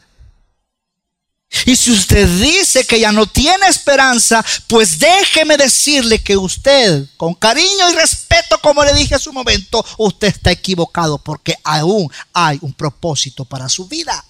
y 1.66 1.76
si 1.76 1.92
usted 1.92 2.28
dice 2.40 2.86
que 2.86 3.00
ya 3.00 3.12
no 3.12 3.28
tiene 3.28 3.68
esperanza, 3.68 4.44
pues 4.68 5.00
déjeme 5.00 5.56
decirle 5.56 6.22
que 6.22 6.36
usted, 6.36 7.08
con 7.16 7.34
cariño 7.36 7.90
y 7.92 7.96
respeto, 7.96 8.60
como 8.60 8.84
le 8.84 8.94
dije 8.94 9.16
hace 9.16 9.30
un 9.30 9.36
momento, 9.36 9.86
usted 9.98 10.30
está 10.30 10.52
equivocado 10.52 11.18
porque 11.20 11.56
aún 11.64 12.12
hay 12.34 12.58
un 12.62 12.74
propósito 12.74 13.46
para 13.46 13.70
su 13.70 13.88
vida. 13.88 14.26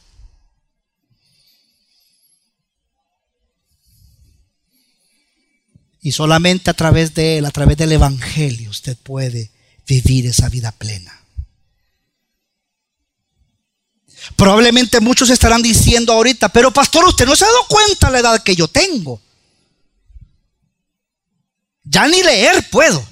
Y 6.02 6.12
solamente 6.12 6.70
a 6.70 6.74
través 6.74 7.14
de 7.14 7.38
Él, 7.38 7.46
a 7.46 7.52
través 7.52 7.78
del 7.78 7.94
Evangelio, 7.94 8.70
usted 8.70 8.98
puede 8.98 9.52
vivir 9.88 10.28
esa 10.28 10.50
vida 10.50 10.74
plena. 10.74 11.23
Probablemente 14.36 15.00
muchos 15.00 15.30
estarán 15.30 15.62
diciendo 15.62 16.14
ahorita, 16.14 16.50
pero 16.50 16.72
pastor, 16.72 17.06
usted 17.06 17.26
no 17.26 17.36
se 17.36 17.46
ha 17.46 17.48
dado 17.48 17.68
cuenta 17.68 18.10
la 18.10 18.20
edad 18.20 18.44
que 18.44 18.56
yo 18.56 18.68
tengo. 18.68 19.22
Ya 21.84 22.08
ni 22.08 22.24
leer 22.24 22.70
puedo, 22.70 23.06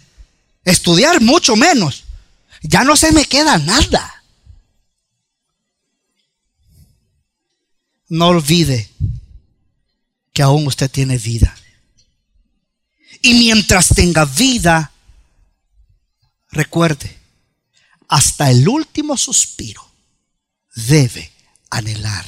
estudiar 0.63 1.21
mucho 1.21 1.55
menos. 1.55 2.05
Ya 2.61 2.83
no 2.83 2.95
se 2.95 3.11
me 3.11 3.25
queda 3.25 3.57
nada. 3.57 4.23
No 8.07 8.27
olvide 8.27 8.89
que 10.33 10.41
aún 10.41 10.67
usted 10.67 10.89
tiene 10.89 11.17
vida. 11.17 11.55
Y 13.21 13.33
mientras 13.33 13.89
tenga 13.89 14.25
vida, 14.25 14.91
recuerde, 16.51 17.19
hasta 18.07 18.49
el 18.49 18.67
último 18.67 19.17
suspiro 19.17 19.90
debe 20.75 21.31
anhelar 21.69 22.25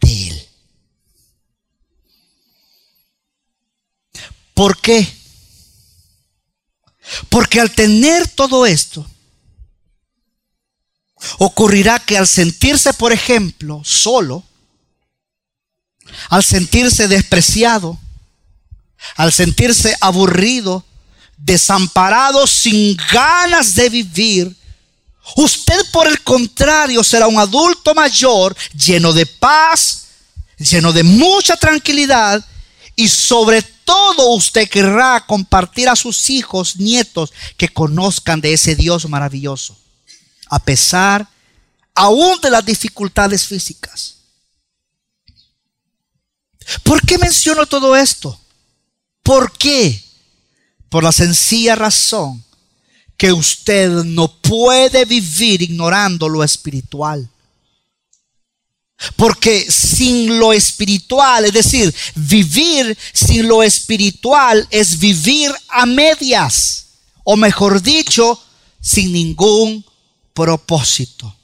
de 0.00 0.28
Él. 0.28 0.48
¿Por 4.54 4.80
qué? 4.80 5.06
Porque 7.28 7.60
al 7.60 7.70
tener 7.70 8.26
todo 8.28 8.66
esto, 8.66 9.06
ocurrirá 11.38 11.98
que 11.98 12.16
al 12.16 12.26
sentirse, 12.26 12.92
por 12.92 13.12
ejemplo, 13.12 13.82
solo, 13.84 14.44
al 16.30 16.42
sentirse 16.42 17.08
despreciado, 17.08 17.98
al 19.16 19.32
sentirse 19.32 19.96
aburrido, 20.00 20.84
desamparado, 21.36 22.46
sin 22.46 22.96
ganas 23.12 23.74
de 23.74 23.90
vivir, 23.90 24.56
usted 25.34 25.90
por 25.90 26.06
el 26.06 26.22
contrario 26.22 27.02
será 27.02 27.26
un 27.26 27.38
adulto 27.38 27.94
mayor 27.94 28.56
lleno 28.72 29.12
de 29.12 29.26
paz, 29.26 30.06
lleno 30.58 30.92
de 30.92 31.02
mucha 31.02 31.56
tranquilidad 31.56 32.44
y 32.94 33.08
sobre 33.08 33.62
todo 33.62 34.30
usted 34.34 34.68
querrá 34.68 35.24
compartir 35.26 35.88
a 35.88 35.96
sus 35.96 36.30
hijos, 36.30 36.76
nietos, 36.76 37.32
que 37.56 37.68
conozcan 37.68 38.40
de 38.40 38.52
ese 38.52 38.74
Dios 38.74 39.08
maravilloso, 39.08 39.76
a 40.48 40.58
pesar 40.58 41.28
aún 41.94 42.40
de 42.40 42.50
las 42.50 42.64
dificultades 42.64 43.46
físicas. 43.46 44.16
¿Por 46.82 47.00
qué 47.02 47.18
menciono 47.18 47.66
todo 47.66 47.96
esto? 47.96 48.38
¿Por 49.22 49.56
qué? 49.56 50.02
Por 50.88 51.04
la 51.04 51.12
sencilla 51.12 51.74
razón 51.74 52.44
que 53.16 53.32
usted 53.32 53.88
no 53.88 54.28
puede 54.28 55.04
vivir 55.04 55.62
ignorando 55.62 56.28
lo 56.28 56.44
espiritual. 56.44 57.28
Porque 59.16 59.70
sin 59.70 60.38
lo 60.38 60.52
espiritual, 60.52 61.44
es 61.44 61.52
decir, 61.52 61.94
vivir 62.14 62.96
sin 63.12 63.46
lo 63.46 63.62
espiritual 63.62 64.66
es 64.70 64.98
vivir 64.98 65.52
a 65.68 65.84
medias, 65.84 66.86
o 67.24 67.36
mejor 67.36 67.82
dicho, 67.82 68.40
sin 68.80 69.12
ningún 69.12 69.84
propósito. 70.32 71.34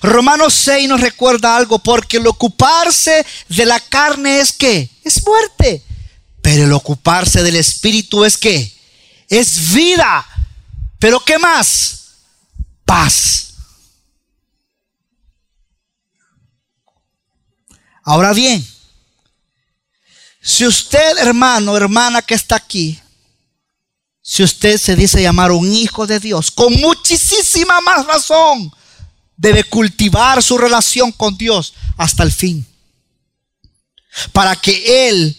Romanos 0.00 0.54
6 0.54 0.88
nos 0.88 1.00
recuerda 1.00 1.56
algo, 1.56 1.78
porque 1.80 2.16
el 2.16 2.26
ocuparse 2.26 3.26
de 3.48 3.66
la 3.66 3.80
carne 3.80 4.40
es 4.40 4.52
que 4.52 4.88
es 5.04 5.24
muerte, 5.26 5.82
pero 6.40 6.64
el 6.64 6.72
ocuparse 6.72 7.42
del 7.42 7.56
Espíritu 7.56 8.24
es 8.24 8.36
que 8.36 8.72
es 9.28 9.72
vida. 9.72 10.26
Pero 11.02 11.18
¿qué 11.18 11.36
más? 11.36 12.12
Paz. 12.84 13.54
Ahora 18.04 18.32
bien, 18.32 18.64
si 20.40 20.64
usted, 20.64 21.18
hermano, 21.18 21.76
hermana 21.76 22.22
que 22.22 22.34
está 22.34 22.54
aquí, 22.54 23.00
si 24.20 24.44
usted 24.44 24.78
se 24.78 24.94
dice 24.94 25.20
llamar 25.20 25.50
un 25.50 25.72
hijo 25.72 26.06
de 26.06 26.20
Dios, 26.20 26.52
con 26.52 26.72
muchísima 26.74 27.80
más 27.80 28.06
razón, 28.06 28.72
debe 29.36 29.64
cultivar 29.64 30.40
su 30.40 30.56
relación 30.56 31.10
con 31.10 31.36
Dios 31.36 31.74
hasta 31.96 32.22
el 32.22 32.30
fin. 32.30 32.64
Para 34.30 34.54
que 34.54 35.08
Él, 35.08 35.36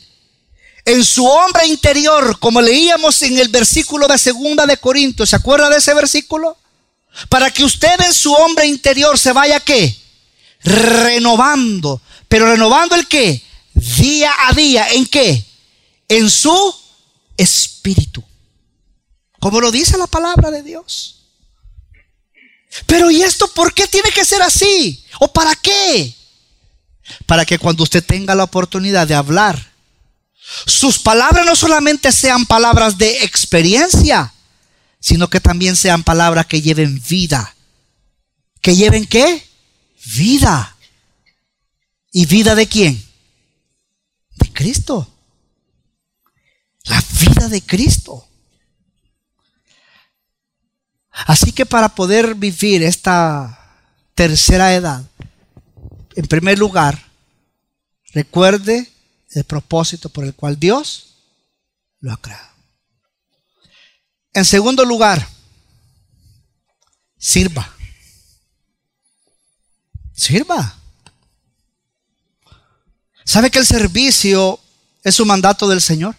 en 0.86 1.04
su 1.04 1.26
hombre 1.26 1.66
interior, 1.68 2.38
como 2.40 2.62
leíamos 2.62 3.22
en 3.22 3.38
el 3.38 3.48
versículo 3.48 4.08
de 4.08 4.18
segunda 4.18 4.66
de 4.66 4.78
Corintios, 4.78 5.30
¿se 5.30 5.36
acuerda 5.36 5.70
de 5.70 5.78
ese 5.78 5.94
versículo? 5.94 6.58
Para 7.30 7.52
que 7.52 7.64
usted 7.64 8.02
en 8.02 8.14
su 8.14 8.34
hombre 8.34 8.66
interior 8.66 9.18
se 9.18 9.32
vaya 9.32 9.60
qué? 9.60 9.96
Renovando. 10.64 12.02
Pero 12.28 12.48
renovando 12.48 12.96
el 12.96 13.08
qué? 13.08 13.42
Día 13.74 14.32
a 14.48 14.54
día. 14.54 14.90
¿En 14.90 15.06
qué? 15.06 15.46
En 16.10 16.30
su 16.30 16.76
espíritu. 17.38 18.24
Como 19.40 19.62
lo 19.62 19.72
dice 19.72 19.98
la 19.98 20.08
palabra 20.08 20.52
de 20.52 20.64
Dios. 20.64 21.20
Pero 22.88 23.12
¿y 23.12 23.22
esto 23.22 23.48
por 23.50 23.74
qué 23.74 23.88
tiene 23.88 24.10
que 24.12 24.26
ser 24.26 24.42
así? 24.42 25.06
¿O 25.20 25.32
para 25.32 25.56
qué? 25.56 26.16
Para 27.26 27.46
que 27.46 27.60
cuando 27.60 27.84
usted 27.84 28.04
tenga 28.04 28.34
la 28.36 28.46
oportunidad 28.46 29.08
de 29.08 29.14
hablar, 29.14 29.73
sus 30.66 31.00
palabras 31.00 31.46
no 31.46 31.56
solamente 31.56 32.12
sean 32.12 32.46
palabras 32.46 32.98
de 32.98 33.24
experiencia, 33.24 34.34
sino 35.00 35.30
que 35.30 35.40
también 35.40 35.76
sean 35.76 36.04
palabras 36.04 36.46
que 36.46 36.62
lleven 36.62 37.02
vida. 37.10 37.56
¿Que 38.62 38.76
lleven 38.76 39.06
qué? 39.06 39.46
Vida. 40.06 40.76
¿Y 42.12 42.26
vida 42.26 42.56
de 42.56 42.68
quién? 42.68 43.04
De 44.36 44.54
Cristo. 44.54 45.10
La 46.84 47.04
vida 47.20 47.50
de 47.50 47.62
Cristo. 47.62 48.28
Así 51.12 51.52
que 51.52 51.66
para 51.66 51.90
poder 51.90 52.36
vivir 52.36 52.84
esta 52.84 53.60
tercera 54.16 54.74
edad, 54.74 55.04
en 56.16 56.28
primer 56.28 56.58
lugar, 56.58 57.12
recuerde 58.14 58.93
el 59.34 59.44
propósito 59.44 60.10
por 60.10 60.26
el 60.26 60.34
cual 60.34 60.60
Dios 60.60 61.16
lo 62.00 62.12
ha 62.12 62.18
creado. 62.18 62.54
En 64.34 64.46
segundo 64.46 64.84
lugar, 64.84 65.28
sirva. 67.18 67.72
Sirva. 70.14 70.78
¿Sabe 73.26 73.50
que 73.50 73.60
el 73.60 73.66
servicio 73.66 74.60
es 75.04 75.20
un 75.20 75.28
mandato 75.28 75.68
del 75.68 75.82
Señor? 75.82 76.16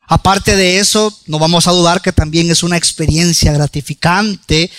Aparte 0.00 0.56
de 0.56 0.78
eso, 0.78 1.16
no 1.26 1.38
vamos 1.38 1.66
a 1.66 1.72
dudar 1.72 2.00
que 2.00 2.12
también 2.12 2.50
es 2.50 2.62
una 2.62 2.78
experiencia 2.78 3.52
gratificante 3.52 4.70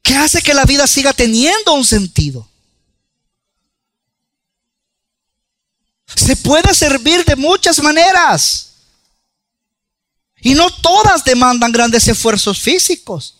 que 0.00 0.14
hace 0.14 0.42
que 0.42 0.54
la 0.54 0.64
vida 0.64 0.86
siga 0.86 1.12
teniendo 1.12 1.74
un 1.74 1.84
sentido. 1.84 2.48
Se 6.14 6.36
puede 6.36 6.74
servir 6.74 7.24
de 7.24 7.36
muchas 7.36 7.82
maneras. 7.82 8.70
Y 10.40 10.54
no 10.54 10.70
todas 10.70 11.24
demandan 11.24 11.72
grandes 11.72 12.06
esfuerzos 12.06 12.60
físicos. 12.60 13.36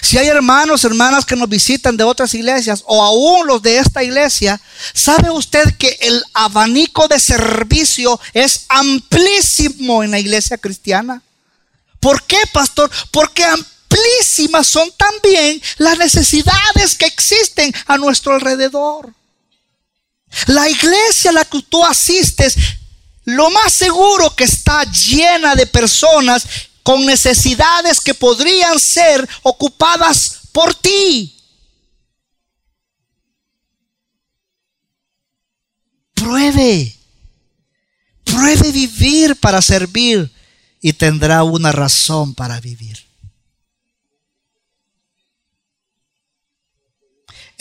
Si 0.00 0.16
hay 0.16 0.26
hermanos, 0.26 0.84
hermanas 0.84 1.26
que 1.26 1.36
nos 1.36 1.48
visitan 1.48 1.96
de 1.96 2.04
otras 2.04 2.32
iglesias 2.32 2.82
o 2.86 3.02
aún 3.02 3.46
los 3.46 3.60
de 3.60 3.78
esta 3.78 4.02
iglesia, 4.02 4.60
¿sabe 4.94 5.30
usted 5.30 5.76
que 5.76 5.98
el 6.00 6.24
abanico 6.32 7.08
de 7.08 7.20
servicio 7.20 8.18
es 8.32 8.64
amplísimo 8.70 10.02
en 10.02 10.12
la 10.12 10.18
iglesia 10.18 10.56
cristiana? 10.56 11.22
¿Por 12.00 12.22
qué, 12.24 12.38
pastor? 12.52 12.90
Porque 13.10 13.44
amplísimas 13.92 14.66
son 14.66 14.90
también 14.96 15.60
las 15.78 15.98
necesidades 15.98 16.94
que 16.96 17.06
existen 17.06 17.72
a 17.86 17.96
nuestro 17.98 18.34
alrededor. 18.34 19.14
La 20.46 20.68
iglesia 20.68 21.30
a 21.30 21.34
la 21.34 21.44
que 21.44 21.62
tú 21.62 21.84
asistes, 21.84 22.56
lo 23.24 23.50
más 23.50 23.72
seguro 23.72 24.34
que 24.34 24.44
está 24.44 24.84
llena 24.84 25.54
de 25.54 25.66
personas 25.66 26.46
con 26.82 27.04
necesidades 27.04 28.00
que 28.00 28.14
podrían 28.14 28.78
ser 28.78 29.28
ocupadas 29.42 30.40
por 30.52 30.74
ti. 30.74 31.36
Pruebe, 36.14 36.96
pruebe 38.24 38.72
vivir 38.72 39.36
para 39.36 39.60
servir 39.60 40.32
y 40.80 40.92
tendrá 40.92 41.42
una 41.42 41.72
razón 41.72 42.34
para 42.34 42.60
vivir. 42.60 43.11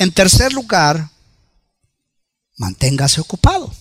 En 0.02 0.12
tercer 0.12 0.52
lugar, 0.52 1.12
manténgase 2.58 3.22
ocupado. 3.22 3.72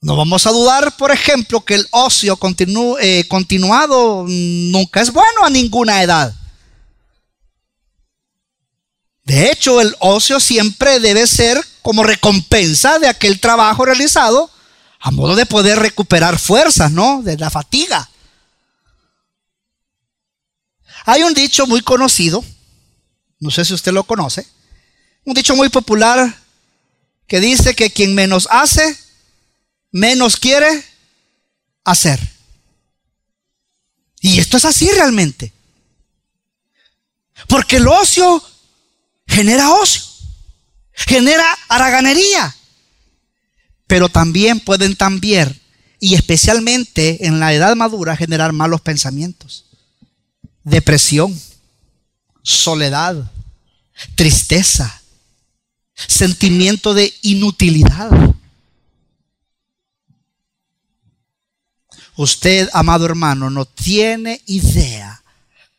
No 0.00 0.16
vamos 0.16 0.48
a 0.48 0.50
dudar, 0.50 0.96
por 0.96 1.12
ejemplo, 1.12 1.64
que 1.64 1.76
el 1.76 1.86
ocio 1.92 2.36
eh, 3.00 3.24
continuado 3.28 4.24
nunca 4.26 5.00
es 5.00 5.12
bueno 5.12 5.44
a 5.44 5.50
ninguna 5.50 6.02
edad. 6.02 6.34
De 9.22 9.52
hecho, 9.52 9.80
el 9.80 9.94
ocio 10.00 10.40
siempre 10.40 10.98
debe 10.98 11.24
ser 11.28 11.64
como 11.82 12.02
recompensa 12.02 12.98
de 12.98 13.06
aquel 13.06 13.38
trabajo 13.38 13.84
realizado, 13.84 14.50
a 14.98 15.12
modo 15.12 15.36
de 15.36 15.46
poder 15.46 15.78
recuperar 15.78 16.40
fuerzas, 16.40 16.90
¿no? 16.90 17.22
De 17.22 17.38
la 17.38 17.50
fatiga. 17.50 18.10
Hay 21.04 21.22
un 21.22 21.32
dicho 21.32 21.68
muy 21.68 21.82
conocido, 21.82 22.44
no 23.38 23.50
sé 23.50 23.64
si 23.64 23.74
usted 23.74 23.92
lo 23.92 24.04
conoce, 24.04 24.46
un 25.24 25.34
dicho 25.34 25.56
muy 25.56 25.68
popular 25.68 26.36
que 27.26 27.40
dice 27.40 27.74
que 27.74 27.90
quien 27.90 28.14
menos 28.14 28.48
hace, 28.50 28.96
menos 29.90 30.36
quiere 30.36 30.84
hacer. 31.84 32.20
Y 34.20 34.38
esto 34.38 34.56
es 34.56 34.64
así 34.64 34.88
realmente. 34.90 35.52
Porque 37.48 37.76
el 37.76 37.88
ocio 37.88 38.42
genera 39.26 39.72
ocio, 39.72 40.02
genera 40.92 41.44
haraganería. 41.68 42.54
Pero 43.86 44.08
también 44.08 44.60
pueden 44.60 44.96
también, 44.96 45.60
y 46.00 46.14
especialmente 46.14 47.26
en 47.26 47.38
la 47.38 47.52
edad 47.52 47.76
madura, 47.76 48.16
generar 48.16 48.52
malos 48.52 48.80
pensamientos, 48.80 49.66
depresión, 50.64 51.40
soledad, 52.46 53.28
tristeza, 54.14 55.02
sentimiento 55.96 56.94
de 56.94 57.12
inutilidad. 57.22 58.10
Usted, 62.16 62.68
amado 62.72 63.04
hermano, 63.04 63.50
no 63.50 63.64
tiene 63.64 64.40
idea 64.46 65.20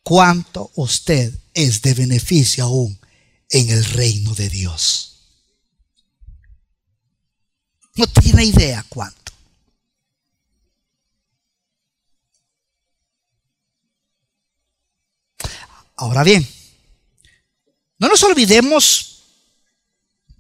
cuánto 0.03 0.69
usted 0.75 1.33
es 1.53 1.81
de 1.81 1.93
beneficio 1.93 2.65
aún 2.65 2.99
en 3.49 3.69
el 3.69 3.85
reino 3.85 4.35
de 4.35 4.49
Dios. 4.49 5.21
No 7.95 8.07
tiene 8.07 8.43
idea 8.43 8.85
cuánto. 8.89 9.31
Ahora 15.95 16.23
bien, 16.23 16.47
no 17.99 18.07
nos 18.07 18.23
olvidemos 18.23 19.17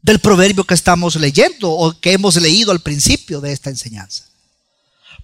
del 0.01 0.19
proverbio 0.19 0.63
que 0.63 0.73
estamos 0.73 1.15
leyendo 1.15 1.71
o 1.71 1.99
que 1.99 2.13
hemos 2.13 2.35
leído 2.37 2.71
al 2.71 2.79
principio 2.79 3.41
de 3.41 3.51
esta 3.51 3.69
enseñanza. 3.69 4.25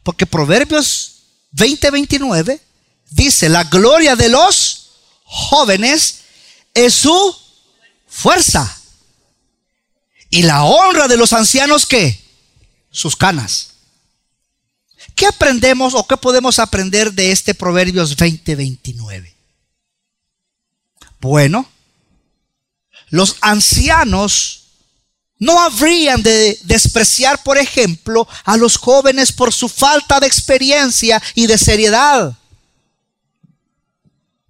Porque 0.04 0.26
Proverbios 0.26 1.24
20:29 1.54 2.60
dice, 3.10 3.50
la 3.50 3.64
gloria 3.64 4.16
de 4.16 4.30
los 4.30 4.90
jóvenes 5.24 6.22
es 6.74 6.94
su 6.94 7.36
fuerza. 8.08 8.80
Y 10.30 10.42
la 10.44 10.64
honra 10.64 11.08
de 11.08 11.16
los 11.16 11.32
ancianos, 11.32 11.86
¿qué? 11.86 12.20
Sus 12.90 13.16
canas. 13.16 13.70
¿Qué 15.16 15.28
aprendemos 15.28 15.94
o 15.94 16.08
qué 16.08 16.18
podemos 16.18 16.58
aprender 16.58 17.14
de 17.14 17.32
este 17.32 17.54
Proverbios 17.54 18.18
20:29? 18.18 19.34
Bueno, 21.20 21.70
los 23.14 23.36
ancianos 23.42 24.64
no 25.38 25.62
habrían 25.62 26.24
de 26.24 26.58
despreciar, 26.64 27.44
por 27.44 27.60
ejemplo, 27.60 28.28
a 28.44 28.58
los 28.58 28.76
jóvenes 28.76 29.32
por 29.32 29.54
su 29.54 29.70
falta 29.70 30.20
de 30.20 30.26
experiencia 30.26 31.22
y 31.36 31.46
de 31.46 31.60
seriedad. 31.60 32.36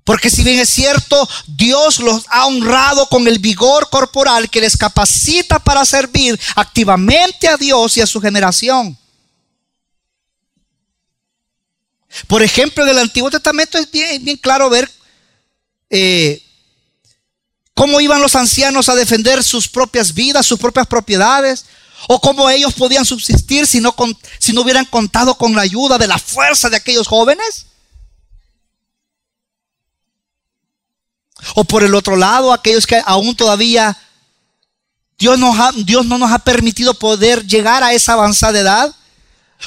Porque 0.05 0.29
si 0.29 0.43
bien 0.43 0.59
es 0.59 0.69
cierto, 0.69 1.27
Dios 1.45 1.99
los 1.99 2.23
ha 2.29 2.45
honrado 2.45 3.05
con 3.09 3.27
el 3.27 3.39
vigor 3.39 3.89
corporal 3.89 4.49
que 4.49 4.61
les 4.61 4.77
capacita 4.77 5.59
para 5.59 5.83
servir 5.83 6.39
activamente 6.55 7.49
a 7.49 7.57
Dios 7.57 7.97
y 7.97 8.01
a 8.01 8.07
su 8.07 8.21
generación. 8.21 8.97
Por 12.27 12.41
ejemplo, 12.41 12.85
en 12.85 12.91
el 12.91 12.99
Antiguo 12.99 13.29
Testamento 13.29 13.77
es 13.77 13.91
bien, 13.91 14.37
claro 14.37 14.69
ver 14.69 14.89
eh, 15.89 16.41
cómo 17.73 17.99
iban 18.01 18.21
los 18.21 18.35
ancianos 18.35 18.89
a 18.89 18.95
defender 18.95 19.43
sus 19.43 19.67
propias 19.67 20.13
vidas, 20.13 20.45
sus 20.45 20.59
propias 20.59 20.87
propiedades, 20.87 21.65
o 22.07 22.19
cómo 22.19 22.49
ellos 22.49 22.73
podían 22.73 23.05
subsistir 23.05 23.65
si 23.65 23.79
no, 23.79 23.95
si 24.39 24.53
no 24.53 24.61
hubieran 24.61 24.85
contado 24.85 25.35
con 25.35 25.55
la 25.55 25.61
ayuda 25.61 25.97
de 25.97 26.07
la 26.07 26.17
fuerza 26.17 26.69
de 26.69 26.77
aquellos 26.77 27.07
jóvenes. 27.07 27.67
O 31.55 31.63
por 31.63 31.83
el 31.83 31.95
otro 31.95 32.15
lado, 32.15 32.53
aquellos 32.53 32.87
que 32.87 33.01
aún 33.05 33.35
todavía 33.35 33.97
Dios, 35.17 35.39
Dios 35.77 36.05
no 36.05 36.17
nos 36.17 36.31
ha 36.31 36.39
permitido 36.39 36.93
poder 36.93 37.45
llegar 37.45 37.83
a 37.83 37.93
esa 37.93 38.13
avanzada 38.13 38.59
edad. 38.59 38.95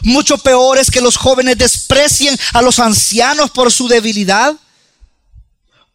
Mucho 0.02 0.36
peor 0.38 0.78
es 0.78 0.90
que 0.90 1.00
los 1.00 1.16
jóvenes 1.16 1.56
desprecien 1.56 2.38
a 2.52 2.62
los 2.62 2.78
ancianos 2.78 3.50
por 3.50 3.72
su 3.72 3.88
debilidad. 3.88 4.54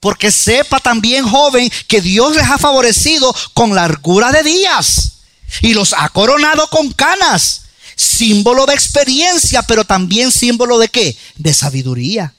Porque 0.02 0.32
sepa 0.32 0.80
también, 0.80 1.26
joven, 1.26 1.72
que 1.88 2.02
Dios 2.02 2.36
les 2.36 2.50
ha 2.50 2.58
favorecido 2.58 3.34
con 3.54 3.76
largura 3.76 4.32
de 4.32 4.42
días 4.42 5.20
y 5.62 5.76
los 5.76 5.94
ha 5.94 6.10
coronado 6.10 6.68
con 6.70 6.92
canas. 6.92 7.62
Símbolo 7.96 8.66
de 8.66 8.74
experiencia, 8.74 9.62
pero 9.62 9.86
también 9.86 10.32
símbolo 10.32 10.80
de 10.80 10.90
qué? 10.90 11.16
De 11.36 11.54
sabiduría. 11.54 12.34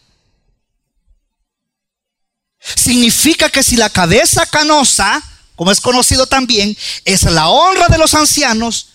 Significa 2.75 3.49
que 3.49 3.63
si 3.63 3.77
la 3.77 3.91
cabeza 3.91 4.45
canosa, 4.47 5.23
como 5.55 5.71
es 5.71 5.81
conocido 5.81 6.27
también, 6.27 6.77
es 7.05 7.23
la 7.23 7.49
honra 7.49 7.87
de 7.87 7.99
los 7.99 8.15
ancianos, 8.15 8.89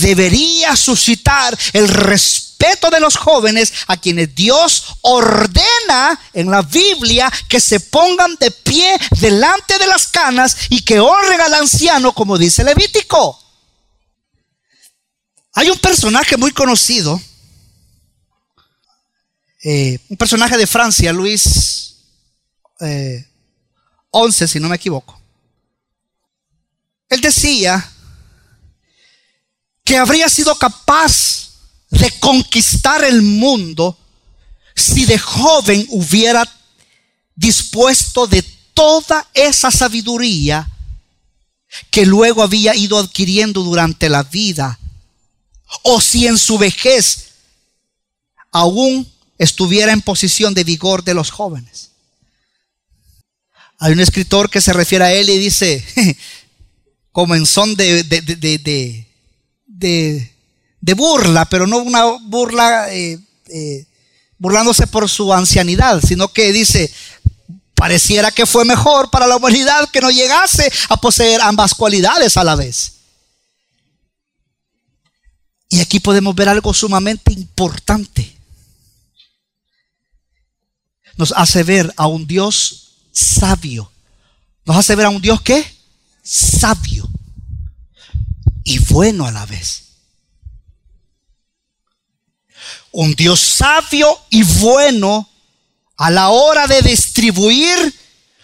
debería 0.00 0.74
suscitar 0.74 1.56
el 1.72 1.86
respeto 1.86 2.51
de 2.90 3.00
los 3.00 3.16
jóvenes 3.16 3.72
a 3.88 3.96
quienes 3.96 4.34
Dios 4.34 4.84
ordena 5.02 6.18
en 6.32 6.50
la 6.50 6.62
Biblia 6.62 7.30
que 7.48 7.58
se 7.58 7.80
pongan 7.80 8.36
de 8.36 8.50
pie 8.50 8.96
delante 9.20 9.78
de 9.78 9.86
las 9.86 10.06
canas 10.06 10.56
y 10.68 10.82
que 10.82 11.00
honren 11.00 11.40
al 11.40 11.54
anciano 11.54 12.12
como 12.12 12.38
dice 12.38 12.62
Levítico. 12.62 13.38
Hay 15.54 15.70
un 15.70 15.78
personaje 15.78 16.36
muy 16.36 16.52
conocido, 16.52 17.20
eh, 19.64 19.98
un 20.08 20.16
personaje 20.16 20.56
de 20.56 20.66
Francia, 20.66 21.12
Luis 21.12 21.96
11, 24.10 24.44
eh, 24.44 24.48
si 24.48 24.60
no 24.60 24.68
me 24.68 24.76
equivoco. 24.76 25.20
Él 27.08 27.20
decía 27.20 27.90
que 29.84 29.98
habría 29.98 30.28
sido 30.28 30.56
capaz 30.56 31.41
de 31.92 32.10
conquistar 32.18 33.04
el 33.04 33.22
mundo 33.22 33.96
si 34.74 35.04
de 35.04 35.18
joven 35.18 35.86
hubiera 35.90 36.48
dispuesto 37.36 38.26
de 38.26 38.42
toda 38.72 39.28
esa 39.34 39.70
sabiduría 39.70 40.68
que 41.90 42.06
luego 42.06 42.42
había 42.42 42.74
ido 42.74 42.98
adquiriendo 42.98 43.62
durante 43.62 44.08
la 44.08 44.22
vida, 44.22 44.78
o 45.82 46.00
si 46.00 46.26
en 46.26 46.38
su 46.38 46.58
vejez 46.58 47.28
aún 48.50 49.10
estuviera 49.38 49.92
en 49.92 50.00
posición 50.00 50.54
de 50.54 50.64
vigor 50.64 51.04
de 51.04 51.14
los 51.14 51.30
jóvenes. 51.30 51.90
Hay 53.78 53.92
un 53.92 54.00
escritor 54.00 54.48
que 54.48 54.60
se 54.60 54.72
refiere 54.72 55.04
a 55.04 55.12
él 55.12 55.28
y 55.28 55.38
dice, 55.38 55.84
como 57.12 57.34
en 57.34 57.46
son 57.46 57.74
de, 57.74 58.02
de, 59.66 60.31
burla, 60.94 61.44
pero 61.46 61.66
no 61.66 61.78
una 61.78 62.04
burla 62.22 62.92
eh, 62.92 63.18
eh, 63.48 63.86
burlándose 64.36 64.86
por 64.88 65.08
su 65.08 65.32
ancianidad, 65.32 66.02
sino 66.04 66.28
que 66.28 66.52
dice, 66.52 66.92
pareciera 67.74 68.30
que 68.32 68.44
fue 68.44 68.64
mejor 68.64 69.10
para 69.10 69.26
la 69.26 69.36
humanidad 69.36 69.88
que 69.90 70.00
no 70.00 70.10
llegase 70.10 70.70
a 70.88 70.96
poseer 70.96 71.40
ambas 71.40 71.74
cualidades 71.74 72.36
a 72.36 72.44
la 72.44 72.56
vez. 72.56 72.94
Y 75.68 75.80
aquí 75.80 76.00
podemos 76.00 76.34
ver 76.34 76.48
algo 76.48 76.74
sumamente 76.74 77.32
importante. 77.32 78.36
Nos 81.16 81.32
hace 81.36 81.62
ver 81.62 81.92
a 81.96 82.08
un 82.08 82.26
Dios 82.26 82.94
sabio. 83.12 83.90
Nos 84.64 84.76
hace 84.76 84.96
ver 84.96 85.06
a 85.06 85.10
un 85.10 85.22
Dios 85.22 85.40
que 85.40 85.64
sabio 86.22 87.08
y 88.64 88.78
bueno 88.80 89.26
a 89.26 89.32
la 89.32 89.46
vez. 89.46 89.91
Un 92.92 93.14
Dios 93.14 93.40
sabio 93.40 94.18
y 94.30 94.42
bueno 94.42 95.28
a 95.96 96.10
la 96.10 96.28
hora 96.30 96.66
de 96.66 96.82
distribuir 96.82 97.94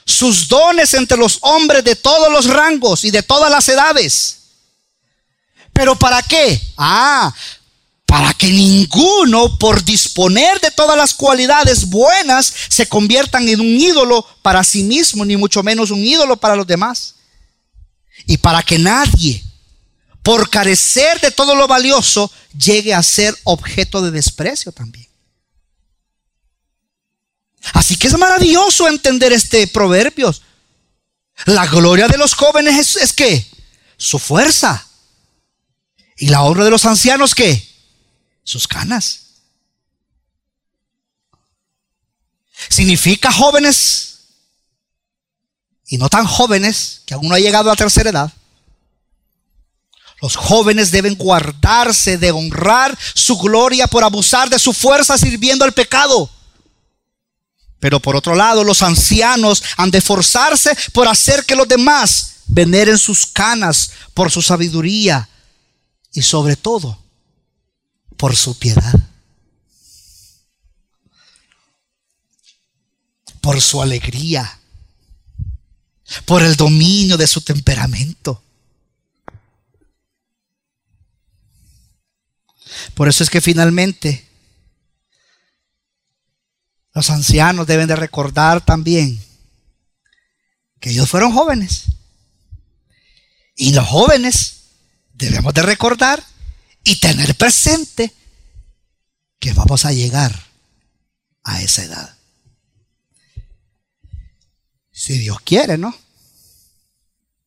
sus 0.05 0.49
dones 0.49 0.95
entre 0.95 1.19
los 1.19 1.39
hombres 1.43 1.85
de 1.85 1.95
todos 1.95 2.33
los 2.33 2.47
rangos 2.47 3.05
y 3.05 3.11
de 3.11 3.23
todas 3.23 3.51
las 3.51 3.69
edades. 3.69 4.39
¿Pero 5.73 5.97
para 5.97 6.23
qué? 6.23 6.61
Ah, 6.77 7.33
para 8.07 8.33
que 8.33 8.49
ninguno, 8.49 9.59
por 9.59 9.85
disponer 9.85 10.61
de 10.61 10.71
todas 10.71 10.97
las 10.97 11.13
cualidades 11.13 11.91
buenas, 11.91 12.53
se 12.71 12.89
conviertan 12.89 13.47
en 13.49 13.61
un 13.61 13.67
ídolo 13.67 14.27
para 14.41 14.65
sí 14.65 14.83
mismo, 14.83 15.27
ni 15.27 15.37
mucho 15.37 15.63
menos 15.63 15.91
un 15.91 16.03
ídolo 16.03 16.39
para 16.39 16.57
los 16.57 16.67
demás. 16.67 17.17
Y 18.27 18.39
para 18.39 18.63
que 18.63 18.79
nadie, 18.79 19.45
por 20.29 20.51
carecer 20.51 21.19
de 21.23 21.31
todo 21.31 21.55
lo 21.55 21.67
valioso, 21.67 22.31
llegue 22.53 22.93
a 22.93 23.03
ser 23.03 23.35
objeto 23.45 24.03
de 24.03 24.11
desprecio 24.11 24.73
también. 24.73 25.09
Así 27.73 27.97
que 27.97 28.09
es 28.09 28.19
maravilloso 28.19 28.89
entender 28.89 29.33
este 29.33 29.67
proverbio. 29.69 30.35
La 31.47 31.65
gloria 31.67 32.09
de 32.09 32.19
los 32.19 32.35
jóvenes 32.35 32.95
es, 32.97 33.15
que 33.15 33.51
su 33.97 34.19
fuerza. 34.19 34.87
Y 36.19 36.29
la 36.29 36.43
obra 36.43 36.63
de 36.63 36.73
los 36.73 36.85
ancianos 36.85 37.35
que 37.35 37.67
sus 38.45 38.69
canas. 38.69 39.21
Significa 42.69 43.33
jóvenes 43.33 44.19
y 45.87 45.97
no 45.97 46.11
tan 46.11 46.27
jóvenes 46.27 47.01
que 47.07 47.15
aún 47.15 47.29
no 47.29 47.35
ha 47.35 47.41
llegado 47.41 47.71
a 47.71 47.77
tercera 47.77 48.11
edad. 48.11 48.31
Los 50.21 50.37
jóvenes 50.37 50.91
deben 50.91 51.15
guardarse 51.15 52.19
de 52.19 52.33
honrar 52.33 52.99
su 53.15 53.39
gloria 53.39 53.87
por 53.87 54.03
abusar 54.03 54.51
de 54.51 54.59
su 54.59 54.73
fuerza 54.73 55.17
sirviendo 55.17 55.65
al 55.65 55.73
pecado. 55.73 56.29
Pero 57.79 58.01
por 58.01 58.17
otro 58.17 58.35
lado, 58.35 58.65
los 58.65 58.83
ancianos 58.83 59.63
han 59.77 59.91
de 59.91 60.01
forzarse 60.01 60.77
por 60.93 61.07
hacer 61.07 61.45
que 61.45 61.55
los 61.55 61.69
demás 61.69 62.39
veneren 62.47 62.99
sus 62.99 63.27
canas 63.27 63.93
por 64.15 64.33
su 64.33 64.43
sabiduría 64.43 65.29
y 66.13 66.23
sobre 66.23 66.57
todo 66.57 66.99
por 68.17 68.35
su 68.35 68.59
piedad, 68.59 68.95
por 73.41 73.61
su 73.61 73.81
alegría, 73.81 74.59
por 76.25 76.43
el 76.43 76.57
dominio 76.57 77.17
de 77.17 77.29
su 77.29 77.41
temperamento. 77.43 78.43
Por 82.95 83.09
eso 83.09 83.23
es 83.23 83.31
que 83.31 83.41
finalmente 83.41 84.27
los 86.95 87.11
ancianos 87.11 87.67
deben 87.67 87.87
de 87.87 87.97
recordar 87.97 88.65
también 88.65 89.23
que 90.81 90.91
ellos 90.91 91.09
fueron 91.09 91.33
jóvenes. 91.33 91.85
Y 93.55 93.73
los 93.73 93.87
jóvenes 93.87 94.63
debemos 95.13 95.53
de 95.55 95.63
recordar 95.63 96.25
y 96.85 96.97
tener 97.01 97.35
presente 97.37 98.13
que 99.39 99.53
vamos 99.53 99.85
a 99.85 99.93
llegar 99.93 100.47
a 101.45 101.63
esa 101.63 101.85
edad. 101.85 102.17
Si 104.93 105.19
Dios 105.19 105.41
quiere, 105.41 105.79
¿no? 105.79 105.95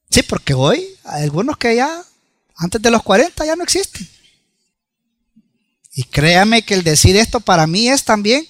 Sí, 0.09 0.23
porque 0.23 0.53
hoy 0.53 0.85
hay 1.03 1.23
algunos 1.23 1.57
que 1.57 1.75
ya 1.75 2.03
antes 2.55 2.81
de 2.81 2.91
los 2.91 3.03
40 3.03 3.45
ya 3.45 3.55
no 3.55 3.63
existen. 3.63 4.07
Y 6.01 6.05
créame 6.05 6.63
que 6.63 6.73
el 6.73 6.83
decir 6.83 7.15
esto 7.15 7.41
para 7.41 7.67
mí 7.67 7.87
es 7.87 8.03
también 8.03 8.47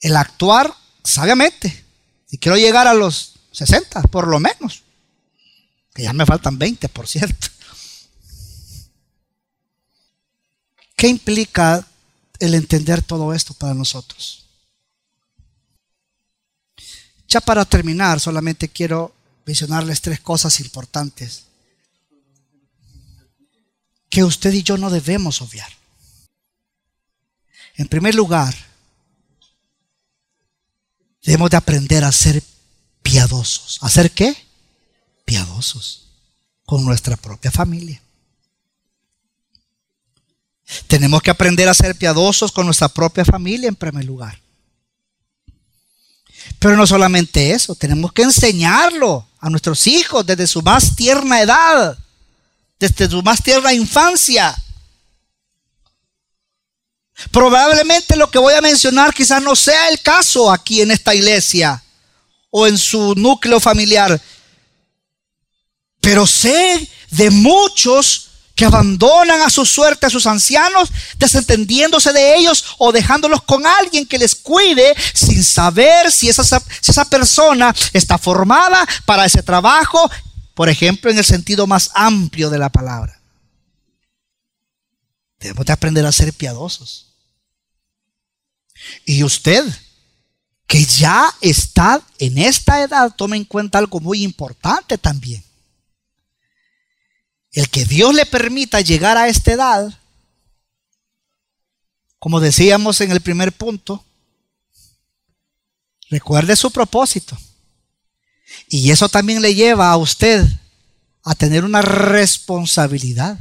el 0.00 0.14
actuar 0.16 0.76
sabiamente. 1.02 1.82
Si 2.26 2.36
quiero 2.36 2.58
llegar 2.58 2.86
a 2.86 2.92
los 2.92 3.36
60, 3.52 4.02
por 4.02 4.28
lo 4.28 4.38
menos, 4.38 4.82
que 5.94 6.02
ya 6.02 6.12
me 6.12 6.26
faltan 6.26 6.58
20, 6.58 6.90
por 6.90 7.08
cierto. 7.08 7.46
¿Qué 10.94 11.08
implica 11.08 11.88
el 12.38 12.52
entender 12.52 13.02
todo 13.02 13.32
esto 13.32 13.54
para 13.54 13.72
nosotros? 13.72 14.44
Ya 17.28 17.40
para 17.40 17.64
terminar, 17.64 18.20
solamente 18.20 18.68
quiero 18.68 19.14
mencionarles 19.46 20.02
tres 20.02 20.20
cosas 20.20 20.60
importantes 20.60 21.44
que 24.10 24.22
usted 24.22 24.52
y 24.52 24.62
yo 24.62 24.76
no 24.76 24.90
debemos 24.90 25.40
obviar. 25.40 25.79
En 27.80 27.88
primer 27.88 28.14
lugar, 28.14 28.54
debemos 31.22 31.48
de 31.48 31.56
aprender 31.56 32.04
a 32.04 32.12
ser 32.12 32.42
piadosos. 33.00 33.78
¿A 33.80 33.88
ser 33.88 34.10
qué? 34.10 34.36
Piadosos 35.24 36.08
con 36.66 36.84
nuestra 36.84 37.16
propia 37.16 37.50
familia. 37.50 38.02
Tenemos 40.88 41.22
que 41.22 41.30
aprender 41.30 41.70
a 41.70 41.74
ser 41.74 41.96
piadosos 41.96 42.52
con 42.52 42.66
nuestra 42.66 42.90
propia 42.90 43.24
familia 43.24 43.70
en 43.70 43.76
primer 43.76 44.04
lugar. 44.04 44.38
Pero 46.58 46.76
no 46.76 46.86
solamente 46.86 47.52
eso, 47.52 47.74
tenemos 47.74 48.12
que 48.12 48.24
enseñarlo 48.24 49.26
a 49.38 49.48
nuestros 49.48 49.86
hijos 49.86 50.26
desde 50.26 50.46
su 50.46 50.60
más 50.60 50.94
tierna 50.96 51.40
edad, 51.40 51.96
desde 52.78 53.08
su 53.08 53.22
más 53.22 53.42
tierna 53.42 53.72
infancia. 53.72 54.54
Probablemente 57.30 58.16
lo 58.16 58.30
que 58.30 58.38
voy 58.38 58.54
a 58.54 58.60
mencionar 58.60 59.14
quizás 59.14 59.42
no 59.42 59.54
sea 59.54 59.88
el 59.88 60.00
caso 60.00 60.50
aquí 60.50 60.80
en 60.80 60.90
esta 60.90 61.14
iglesia 61.14 61.82
o 62.50 62.66
en 62.66 62.76
su 62.76 63.14
núcleo 63.14 63.60
familiar, 63.60 64.20
pero 66.00 66.26
sé 66.26 66.88
de 67.10 67.30
muchos 67.30 68.30
que 68.54 68.64
abandonan 68.66 69.40
a 69.40 69.48
su 69.48 69.64
suerte 69.64 70.06
a 70.06 70.10
sus 70.10 70.26
ancianos, 70.26 70.90
desentendiéndose 71.16 72.12
de 72.12 72.36
ellos 72.36 72.76
o 72.76 72.92
dejándolos 72.92 73.42
con 73.44 73.66
alguien 73.66 74.06
que 74.06 74.18
les 74.18 74.34
cuide 74.34 74.94
sin 75.14 75.42
saber 75.42 76.10
si 76.12 76.28
esa, 76.28 76.44
si 76.44 76.90
esa 76.90 77.04
persona 77.06 77.74
está 77.94 78.18
formada 78.18 78.86
para 79.06 79.24
ese 79.24 79.42
trabajo, 79.42 80.10
por 80.52 80.68
ejemplo, 80.68 81.10
en 81.10 81.16
el 81.16 81.24
sentido 81.24 81.66
más 81.66 81.90
amplio 81.94 82.50
de 82.50 82.58
la 82.58 82.68
palabra. 82.68 83.18
Debemos 85.38 85.64
de 85.64 85.72
aprender 85.72 86.04
a 86.04 86.12
ser 86.12 86.34
piadosos. 86.34 87.09
Y 89.04 89.22
usted, 89.24 89.64
que 90.66 90.84
ya 90.84 91.34
está 91.40 92.02
en 92.18 92.38
esta 92.38 92.82
edad, 92.82 93.14
tome 93.16 93.36
en 93.36 93.44
cuenta 93.44 93.78
algo 93.78 94.00
muy 94.00 94.22
importante 94.22 94.98
también. 94.98 95.42
El 97.52 97.68
que 97.68 97.84
Dios 97.84 98.14
le 98.14 98.26
permita 98.26 98.80
llegar 98.80 99.16
a 99.16 99.28
esta 99.28 99.52
edad, 99.52 99.98
como 102.18 102.38
decíamos 102.38 103.00
en 103.00 103.10
el 103.10 103.20
primer 103.20 103.52
punto, 103.52 104.04
recuerde 106.10 106.54
su 106.54 106.70
propósito. 106.70 107.36
Y 108.68 108.90
eso 108.90 109.08
también 109.08 109.42
le 109.42 109.54
lleva 109.54 109.90
a 109.90 109.96
usted 109.96 110.46
a 111.24 111.34
tener 111.34 111.64
una 111.64 111.82
responsabilidad. 111.82 113.38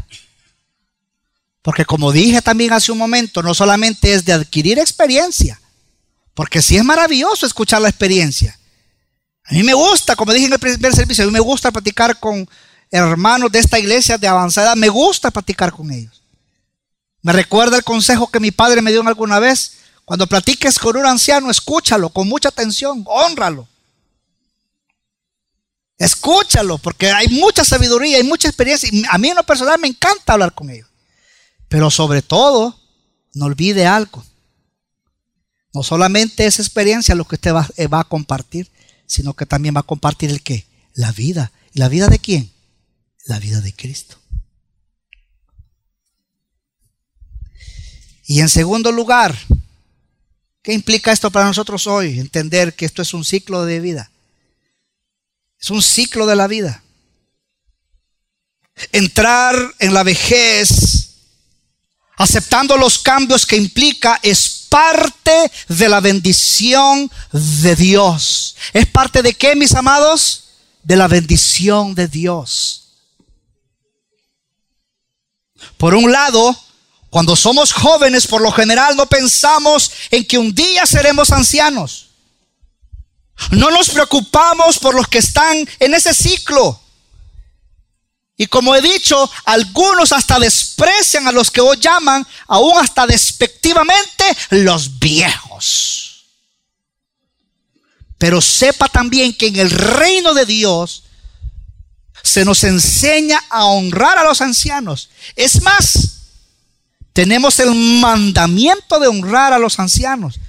Porque 1.61 1.85
como 1.85 2.11
dije 2.11 2.41
también 2.41 2.73
hace 2.73 2.91
un 2.91 2.97
momento, 2.97 3.43
no 3.43 3.53
solamente 3.53 4.13
es 4.13 4.23
de 4.25 4.33
adquirir 4.33 4.79
experiencia, 4.79 5.59
porque 6.33 6.61
sí 6.61 6.77
es 6.77 6.83
maravilloso 6.85 7.45
escuchar 7.45 7.81
la 7.81 7.89
experiencia. 7.89 8.57
A 9.43 9.53
mí 9.53 9.63
me 9.63 9.73
gusta, 9.73 10.15
como 10.15 10.31
dije 10.31 10.45
en 10.45 10.53
el 10.53 10.59
primer 10.59 10.93
servicio, 10.93 11.23
a 11.23 11.27
mí 11.27 11.33
me 11.33 11.39
gusta 11.39 11.71
platicar 11.71 12.19
con 12.19 12.47
hermanos 12.91 13.51
de 13.51 13.59
esta 13.59 13.79
iglesia 13.79 14.17
de 14.17 14.27
avanzada, 14.27 14.75
me 14.75 14.89
gusta 14.89 15.31
platicar 15.31 15.71
con 15.71 15.91
ellos. 15.91 16.21
Me 17.21 17.33
recuerda 17.33 17.77
el 17.77 17.83
consejo 17.83 18.27
que 18.27 18.39
mi 18.39 18.51
padre 18.51 18.81
me 18.81 18.91
dio 18.91 19.05
alguna 19.05 19.39
vez. 19.39 19.73
Cuando 20.05 20.25
platiques 20.25 20.79
con 20.79 20.95
un 20.95 21.05
anciano, 21.05 21.51
escúchalo 21.51 22.09
con 22.09 22.27
mucha 22.27 22.49
atención, 22.49 23.03
honralo. 23.05 23.67
Escúchalo, 25.97 26.77
porque 26.77 27.11
hay 27.11 27.27
mucha 27.27 27.65
sabiduría, 27.65 28.17
hay 28.17 28.23
mucha 28.23 28.47
experiencia. 28.47 28.89
Y 28.91 29.03
a 29.09 29.17
mí 29.17 29.29
en 29.29 29.35
lo 29.35 29.43
personal 29.43 29.77
me 29.79 29.89
encanta 29.89 30.33
hablar 30.33 30.53
con 30.53 30.69
ellos. 30.69 30.88
Pero 31.69 31.89
sobre 31.89 32.21
todo, 32.21 32.77
no 33.33 33.45
olvide 33.45 33.85
algo. 33.85 34.23
No 35.73 35.83
solamente 35.83 36.45
esa 36.45 36.61
experiencia 36.61 37.15
lo 37.15 37.25
que 37.25 37.35
usted 37.35 37.53
va, 37.53 37.69
eh, 37.77 37.87
va 37.87 38.01
a 38.01 38.09
compartir, 38.09 38.69
sino 39.05 39.33
que 39.33 39.45
también 39.45 39.75
va 39.75 39.79
a 39.81 39.83
compartir 39.83 40.29
el 40.29 40.41
qué? 40.41 40.65
La 40.93 41.11
vida. 41.11 41.51
¿Y 41.73 41.79
la 41.79 41.87
vida 41.87 42.07
de 42.07 42.19
quién? 42.19 42.51
la 43.29 43.39
vida 43.39 43.61
de 43.61 43.73
Cristo. 43.73 44.17
Y 48.25 48.41
en 48.41 48.49
segundo 48.49 48.91
lugar, 48.91 49.37
¿qué 50.63 50.73
implica 50.73 51.11
esto 51.11 51.31
para 51.31 51.45
nosotros 51.45 51.85
hoy? 51.87 52.19
Entender 52.19 52.75
que 52.75 52.85
esto 52.85 53.01
es 53.01 53.13
un 53.13 53.23
ciclo 53.23 53.65
de 53.65 53.79
vida. 53.79 54.11
Es 55.59 55.69
un 55.69 55.81
ciclo 55.81 56.25
de 56.25 56.35
la 56.35 56.47
vida. 56.47 56.83
Entrar 58.91 59.55
en 59.77 59.93
la 59.93 60.03
vejez, 60.03 61.08
aceptando 62.19 62.77
los 62.77 62.99
cambios 62.99 63.45
que 63.45 63.55
implica, 63.55 64.19
es 64.21 64.67
parte 64.69 65.51
de 65.69 65.89
la 65.89 66.01
bendición 66.01 67.09
de 67.31 67.75
Dios. 67.75 68.55
¿Es 68.73 68.85
parte 68.85 69.23
de 69.23 69.33
qué, 69.33 69.55
mis 69.55 69.73
amados? 69.73 70.49
De 70.83 70.97
la 70.97 71.07
bendición 71.07 71.95
de 71.95 72.09
Dios. 72.09 72.89
Por 75.77 75.95
un 75.95 76.11
lado, 76.11 76.55
cuando 77.09 77.37
somos 77.37 77.71
jóvenes, 77.71 78.27
por 78.27 78.41
lo 78.41 78.51
general 78.51 78.97
no 78.97 79.05
pensamos 79.05 79.89
en 80.11 80.25
que 80.25 80.37
un 80.37 80.53
día 80.53 80.85
seremos 80.85 81.31
ancianos. 81.31 82.09
No 83.51 83.71
nos 83.71 83.89
preocupamos 83.89 84.77
por 84.77 84.93
los 84.93 85.07
que 85.07 85.19
están 85.19 85.57
en 85.79 85.93
ese 85.93 86.13
ciclo. 86.13 86.81
Y 88.41 88.47
como 88.47 88.73
he 88.73 88.81
dicho, 88.81 89.29
algunos 89.43 90.13
hasta 90.13 90.39
desprecian 90.39 91.27
a 91.27 91.31
los 91.33 91.51
que 91.51 91.59
hoy 91.59 91.77
llaman, 91.77 92.25
aún 92.47 92.79
hasta 92.79 93.05
despectivamente, 93.05 94.23
los 94.51 94.97
viejos. 94.97 96.23
Pero 98.17 98.39
sepa 98.39 98.87
también 98.87 99.33
que 99.33 99.47
en 99.47 99.57
el 99.57 99.69
reino 99.69 100.33
de 100.33 100.45
Dios 100.45 101.03
se 102.23 102.45
nos 102.45 102.63
enseña 102.63 103.43
a 103.49 103.65
honrar 103.65 104.17
a 104.17 104.23
los 104.23 104.39
ancianos. 104.39 105.09
Es 105.35 105.61
más, 105.61 106.21
tenemos 107.11 107.59
el 107.59 107.75
mandamiento 107.75 109.01
de 109.01 109.09
honrar 109.09 109.51
a 109.51 109.59
los 109.59 109.79
ancianos. 109.79 110.39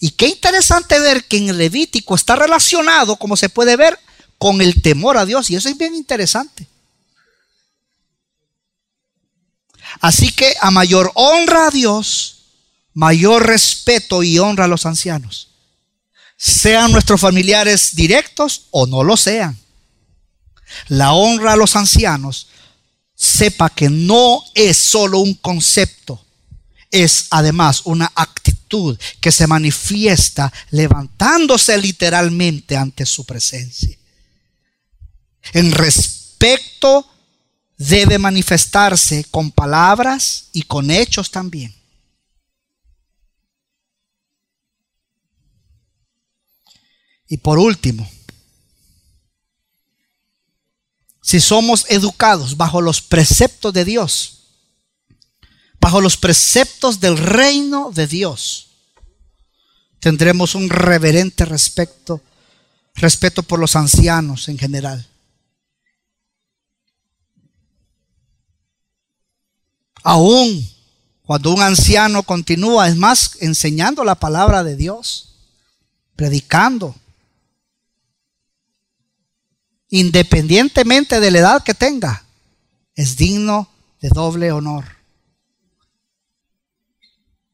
Y 0.00 0.12
qué 0.12 0.28
interesante 0.28 0.98
ver 1.00 1.24
que 1.24 1.36
en 1.36 1.50
el 1.50 1.58
Levítico 1.58 2.14
está 2.14 2.34
relacionado, 2.34 3.16
como 3.16 3.36
se 3.36 3.50
puede 3.50 3.76
ver, 3.76 3.98
con 4.38 4.62
el 4.62 4.80
temor 4.80 5.18
a 5.18 5.26
Dios. 5.26 5.50
Y 5.50 5.56
eso 5.56 5.68
es 5.68 5.76
bien 5.76 5.94
interesante. 5.94 6.66
Así 10.00 10.30
que 10.30 10.54
a 10.60 10.70
mayor 10.70 11.10
honra 11.14 11.68
a 11.68 11.70
Dios, 11.70 12.44
mayor 12.94 13.46
respeto 13.46 14.22
y 14.22 14.38
honra 14.38 14.64
a 14.64 14.68
los 14.68 14.86
ancianos. 14.86 15.50
Sean 16.36 16.92
nuestros 16.92 17.20
familiares 17.20 17.94
directos 17.96 18.66
o 18.70 18.86
no 18.86 19.02
lo 19.02 19.16
sean 19.16 19.58
la 20.88 21.12
honra 21.12 21.52
a 21.52 21.56
los 21.56 21.76
ancianos, 21.76 22.48
sepa 23.14 23.70
que 23.70 23.88
no 23.88 24.42
es 24.54 24.76
solo 24.76 25.18
un 25.18 25.34
concepto, 25.34 26.24
es 26.90 27.26
además 27.30 27.82
una 27.84 28.10
actitud 28.14 28.98
que 29.20 29.32
se 29.32 29.46
manifiesta 29.46 30.52
levantándose 30.70 31.76
literalmente 31.78 32.76
ante 32.76 33.06
su 33.06 33.24
presencia. 33.24 33.96
En 35.52 35.72
respecto 35.72 37.08
debe 37.76 38.18
manifestarse 38.18 39.24
con 39.30 39.50
palabras 39.50 40.48
y 40.52 40.62
con 40.62 40.90
hechos 40.90 41.30
también. 41.30 41.74
Y 47.28 47.38
por 47.38 47.58
último, 47.58 48.08
si 51.20 51.40
somos 51.40 51.86
educados 51.88 52.56
bajo 52.56 52.80
los 52.80 53.00
preceptos 53.02 53.72
de 53.72 53.84
Dios, 53.84 54.44
bajo 55.80 56.00
los 56.00 56.16
preceptos 56.16 57.00
del 57.00 57.18
reino 57.18 57.90
de 57.92 58.06
Dios, 58.06 58.68
tendremos 59.98 60.54
un 60.54 60.70
reverente 60.70 61.44
respeto, 61.44 62.22
respeto 62.94 63.42
por 63.42 63.58
los 63.58 63.74
ancianos 63.74 64.48
en 64.48 64.56
general. 64.56 65.04
Aún 70.08 70.64
cuando 71.24 71.52
un 71.52 71.60
anciano 71.60 72.22
continúa, 72.22 72.86
es 72.86 72.94
más, 72.94 73.32
enseñando 73.40 74.04
la 74.04 74.14
palabra 74.14 74.62
de 74.62 74.76
Dios, 74.76 75.34
predicando, 76.14 76.94
independientemente 79.88 81.18
de 81.18 81.30
la 81.32 81.38
edad 81.40 81.64
que 81.64 81.74
tenga, 81.74 82.24
es 82.94 83.16
digno 83.16 83.68
de 84.00 84.10
doble 84.10 84.52
honor. 84.52 84.84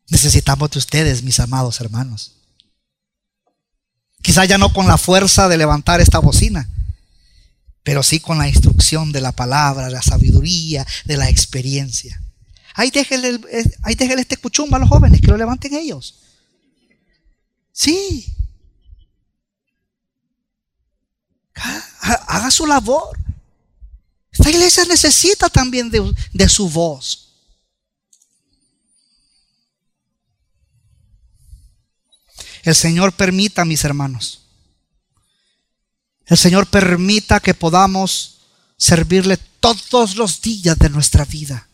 Necesitamos 0.08 0.72
de 0.72 0.78
ustedes, 0.78 1.22
mis 1.22 1.40
amados 1.40 1.80
hermanos. 1.80 2.32
Quizá 4.20 4.44
ya 4.44 4.58
no 4.58 4.74
con 4.74 4.86
la 4.86 4.98
fuerza 4.98 5.48
de 5.48 5.56
levantar 5.56 6.02
esta 6.02 6.18
bocina, 6.18 6.68
pero 7.82 8.02
sí 8.02 8.20
con 8.20 8.36
la 8.36 8.46
instrucción 8.46 9.10
de 9.10 9.22
la 9.22 9.32
palabra, 9.32 9.88
la 9.88 10.02
sabiduría, 10.02 10.86
de 11.06 11.16
la 11.16 11.30
experiencia. 11.30 12.20
Ahí 12.74 12.90
déjenle, 12.90 13.40
ahí 13.82 13.96
este 13.98 14.36
cuchumba 14.36 14.76
a 14.76 14.80
los 14.80 14.88
jóvenes, 14.88 15.20
que 15.20 15.26
lo 15.26 15.36
levanten 15.36 15.74
ellos. 15.74 16.20
Sí. 17.72 18.34
Haga 21.54 22.50
su 22.50 22.66
labor. 22.66 23.18
Esta 24.30 24.50
iglesia 24.50 24.84
necesita 24.86 25.48
también 25.48 25.90
de, 25.90 26.14
de 26.32 26.48
su 26.48 26.68
voz. 26.68 27.32
El 32.62 32.74
Señor 32.74 33.12
permita, 33.12 33.64
mis 33.64 33.84
hermanos, 33.84 34.42
el 36.26 36.38
Señor 36.38 36.66
permita 36.68 37.40
que 37.40 37.54
podamos 37.54 38.38
servirle 38.76 39.36
todos 39.60 40.16
los 40.16 40.40
días 40.40 40.78
de 40.78 40.88
nuestra 40.88 41.24
vida, 41.24 41.68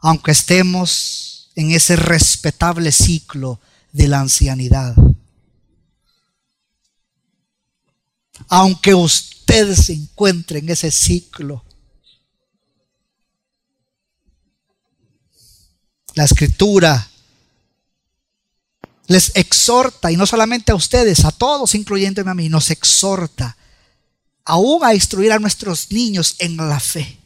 aunque 0.00 0.32
estemos 0.32 1.50
en 1.54 1.72
ese 1.72 1.96
respetable 1.96 2.92
ciclo 2.92 3.60
de 3.92 4.08
la 4.08 4.20
ancianidad. 4.20 4.94
Aunque 8.48 8.94
usted 8.94 9.74
se 9.74 9.92
encuentre 9.92 10.60
en 10.60 10.70
ese 10.70 10.90
ciclo, 10.90 11.64
la 16.14 16.24
escritura 16.24 17.08
les 19.06 19.32
exhorta, 19.34 20.10
y 20.12 20.16
no 20.16 20.24
solamente 20.24 20.70
a 20.70 20.76
ustedes, 20.76 21.24
a 21.24 21.32
todos, 21.32 21.74
incluyéndome 21.74 22.30
a 22.30 22.34
mí, 22.34 22.48
nos 22.48 22.70
exhorta 22.70 23.56
aún 24.44 24.84
a 24.84 24.94
instruir 24.94 25.32
a 25.32 25.38
nuestros 25.38 25.90
niños 25.90 26.36
en 26.38 26.56
la 26.56 26.80
fe, 26.80 27.19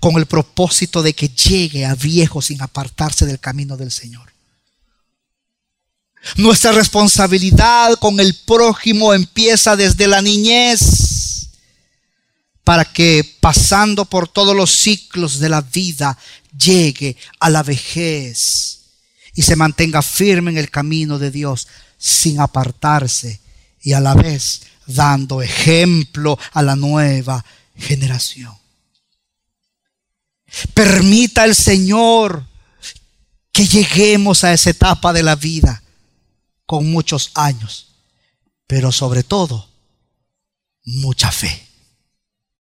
con 0.00 0.16
el 0.16 0.26
propósito 0.26 1.02
de 1.02 1.14
que 1.14 1.28
llegue 1.28 1.84
a 1.84 1.94
viejo 1.94 2.42
sin 2.42 2.60
apartarse 2.62 3.26
del 3.26 3.40
camino 3.40 3.76
del 3.76 3.90
Señor. 3.90 4.32
Nuestra 6.36 6.72
responsabilidad 6.72 7.94
con 7.98 8.20
el 8.20 8.34
prójimo 8.46 9.12
empieza 9.12 9.76
desde 9.76 10.06
la 10.06 10.22
niñez 10.22 11.48
para 12.64 12.84
que 12.84 13.36
pasando 13.40 14.04
por 14.04 14.28
todos 14.28 14.54
los 14.54 14.70
ciclos 14.70 15.40
de 15.40 15.48
la 15.48 15.60
vida 15.60 16.16
llegue 16.56 17.16
a 17.40 17.50
la 17.50 17.62
vejez 17.62 18.80
y 19.34 19.42
se 19.42 19.56
mantenga 19.56 20.00
firme 20.00 20.52
en 20.52 20.58
el 20.58 20.70
camino 20.70 21.18
de 21.18 21.30
Dios 21.30 21.66
sin 21.98 22.40
apartarse 22.40 23.40
y 23.82 23.94
a 23.94 24.00
la 24.00 24.14
vez 24.14 24.62
dando 24.86 25.42
ejemplo 25.42 26.38
a 26.52 26.62
la 26.62 26.76
nueva 26.76 27.44
generación. 27.76 28.61
Permita 30.74 31.44
el 31.44 31.54
Señor 31.54 32.46
que 33.52 33.66
lleguemos 33.66 34.44
a 34.44 34.52
esa 34.52 34.70
etapa 34.70 35.12
de 35.12 35.22
la 35.22 35.36
vida 35.36 35.82
con 36.66 36.90
muchos 36.90 37.30
años, 37.34 37.94
pero 38.66 38.92
sobre 38.92 39.22
todo 39.22 39.68
mucha 40.84 41.30
fe. 41.30 41.71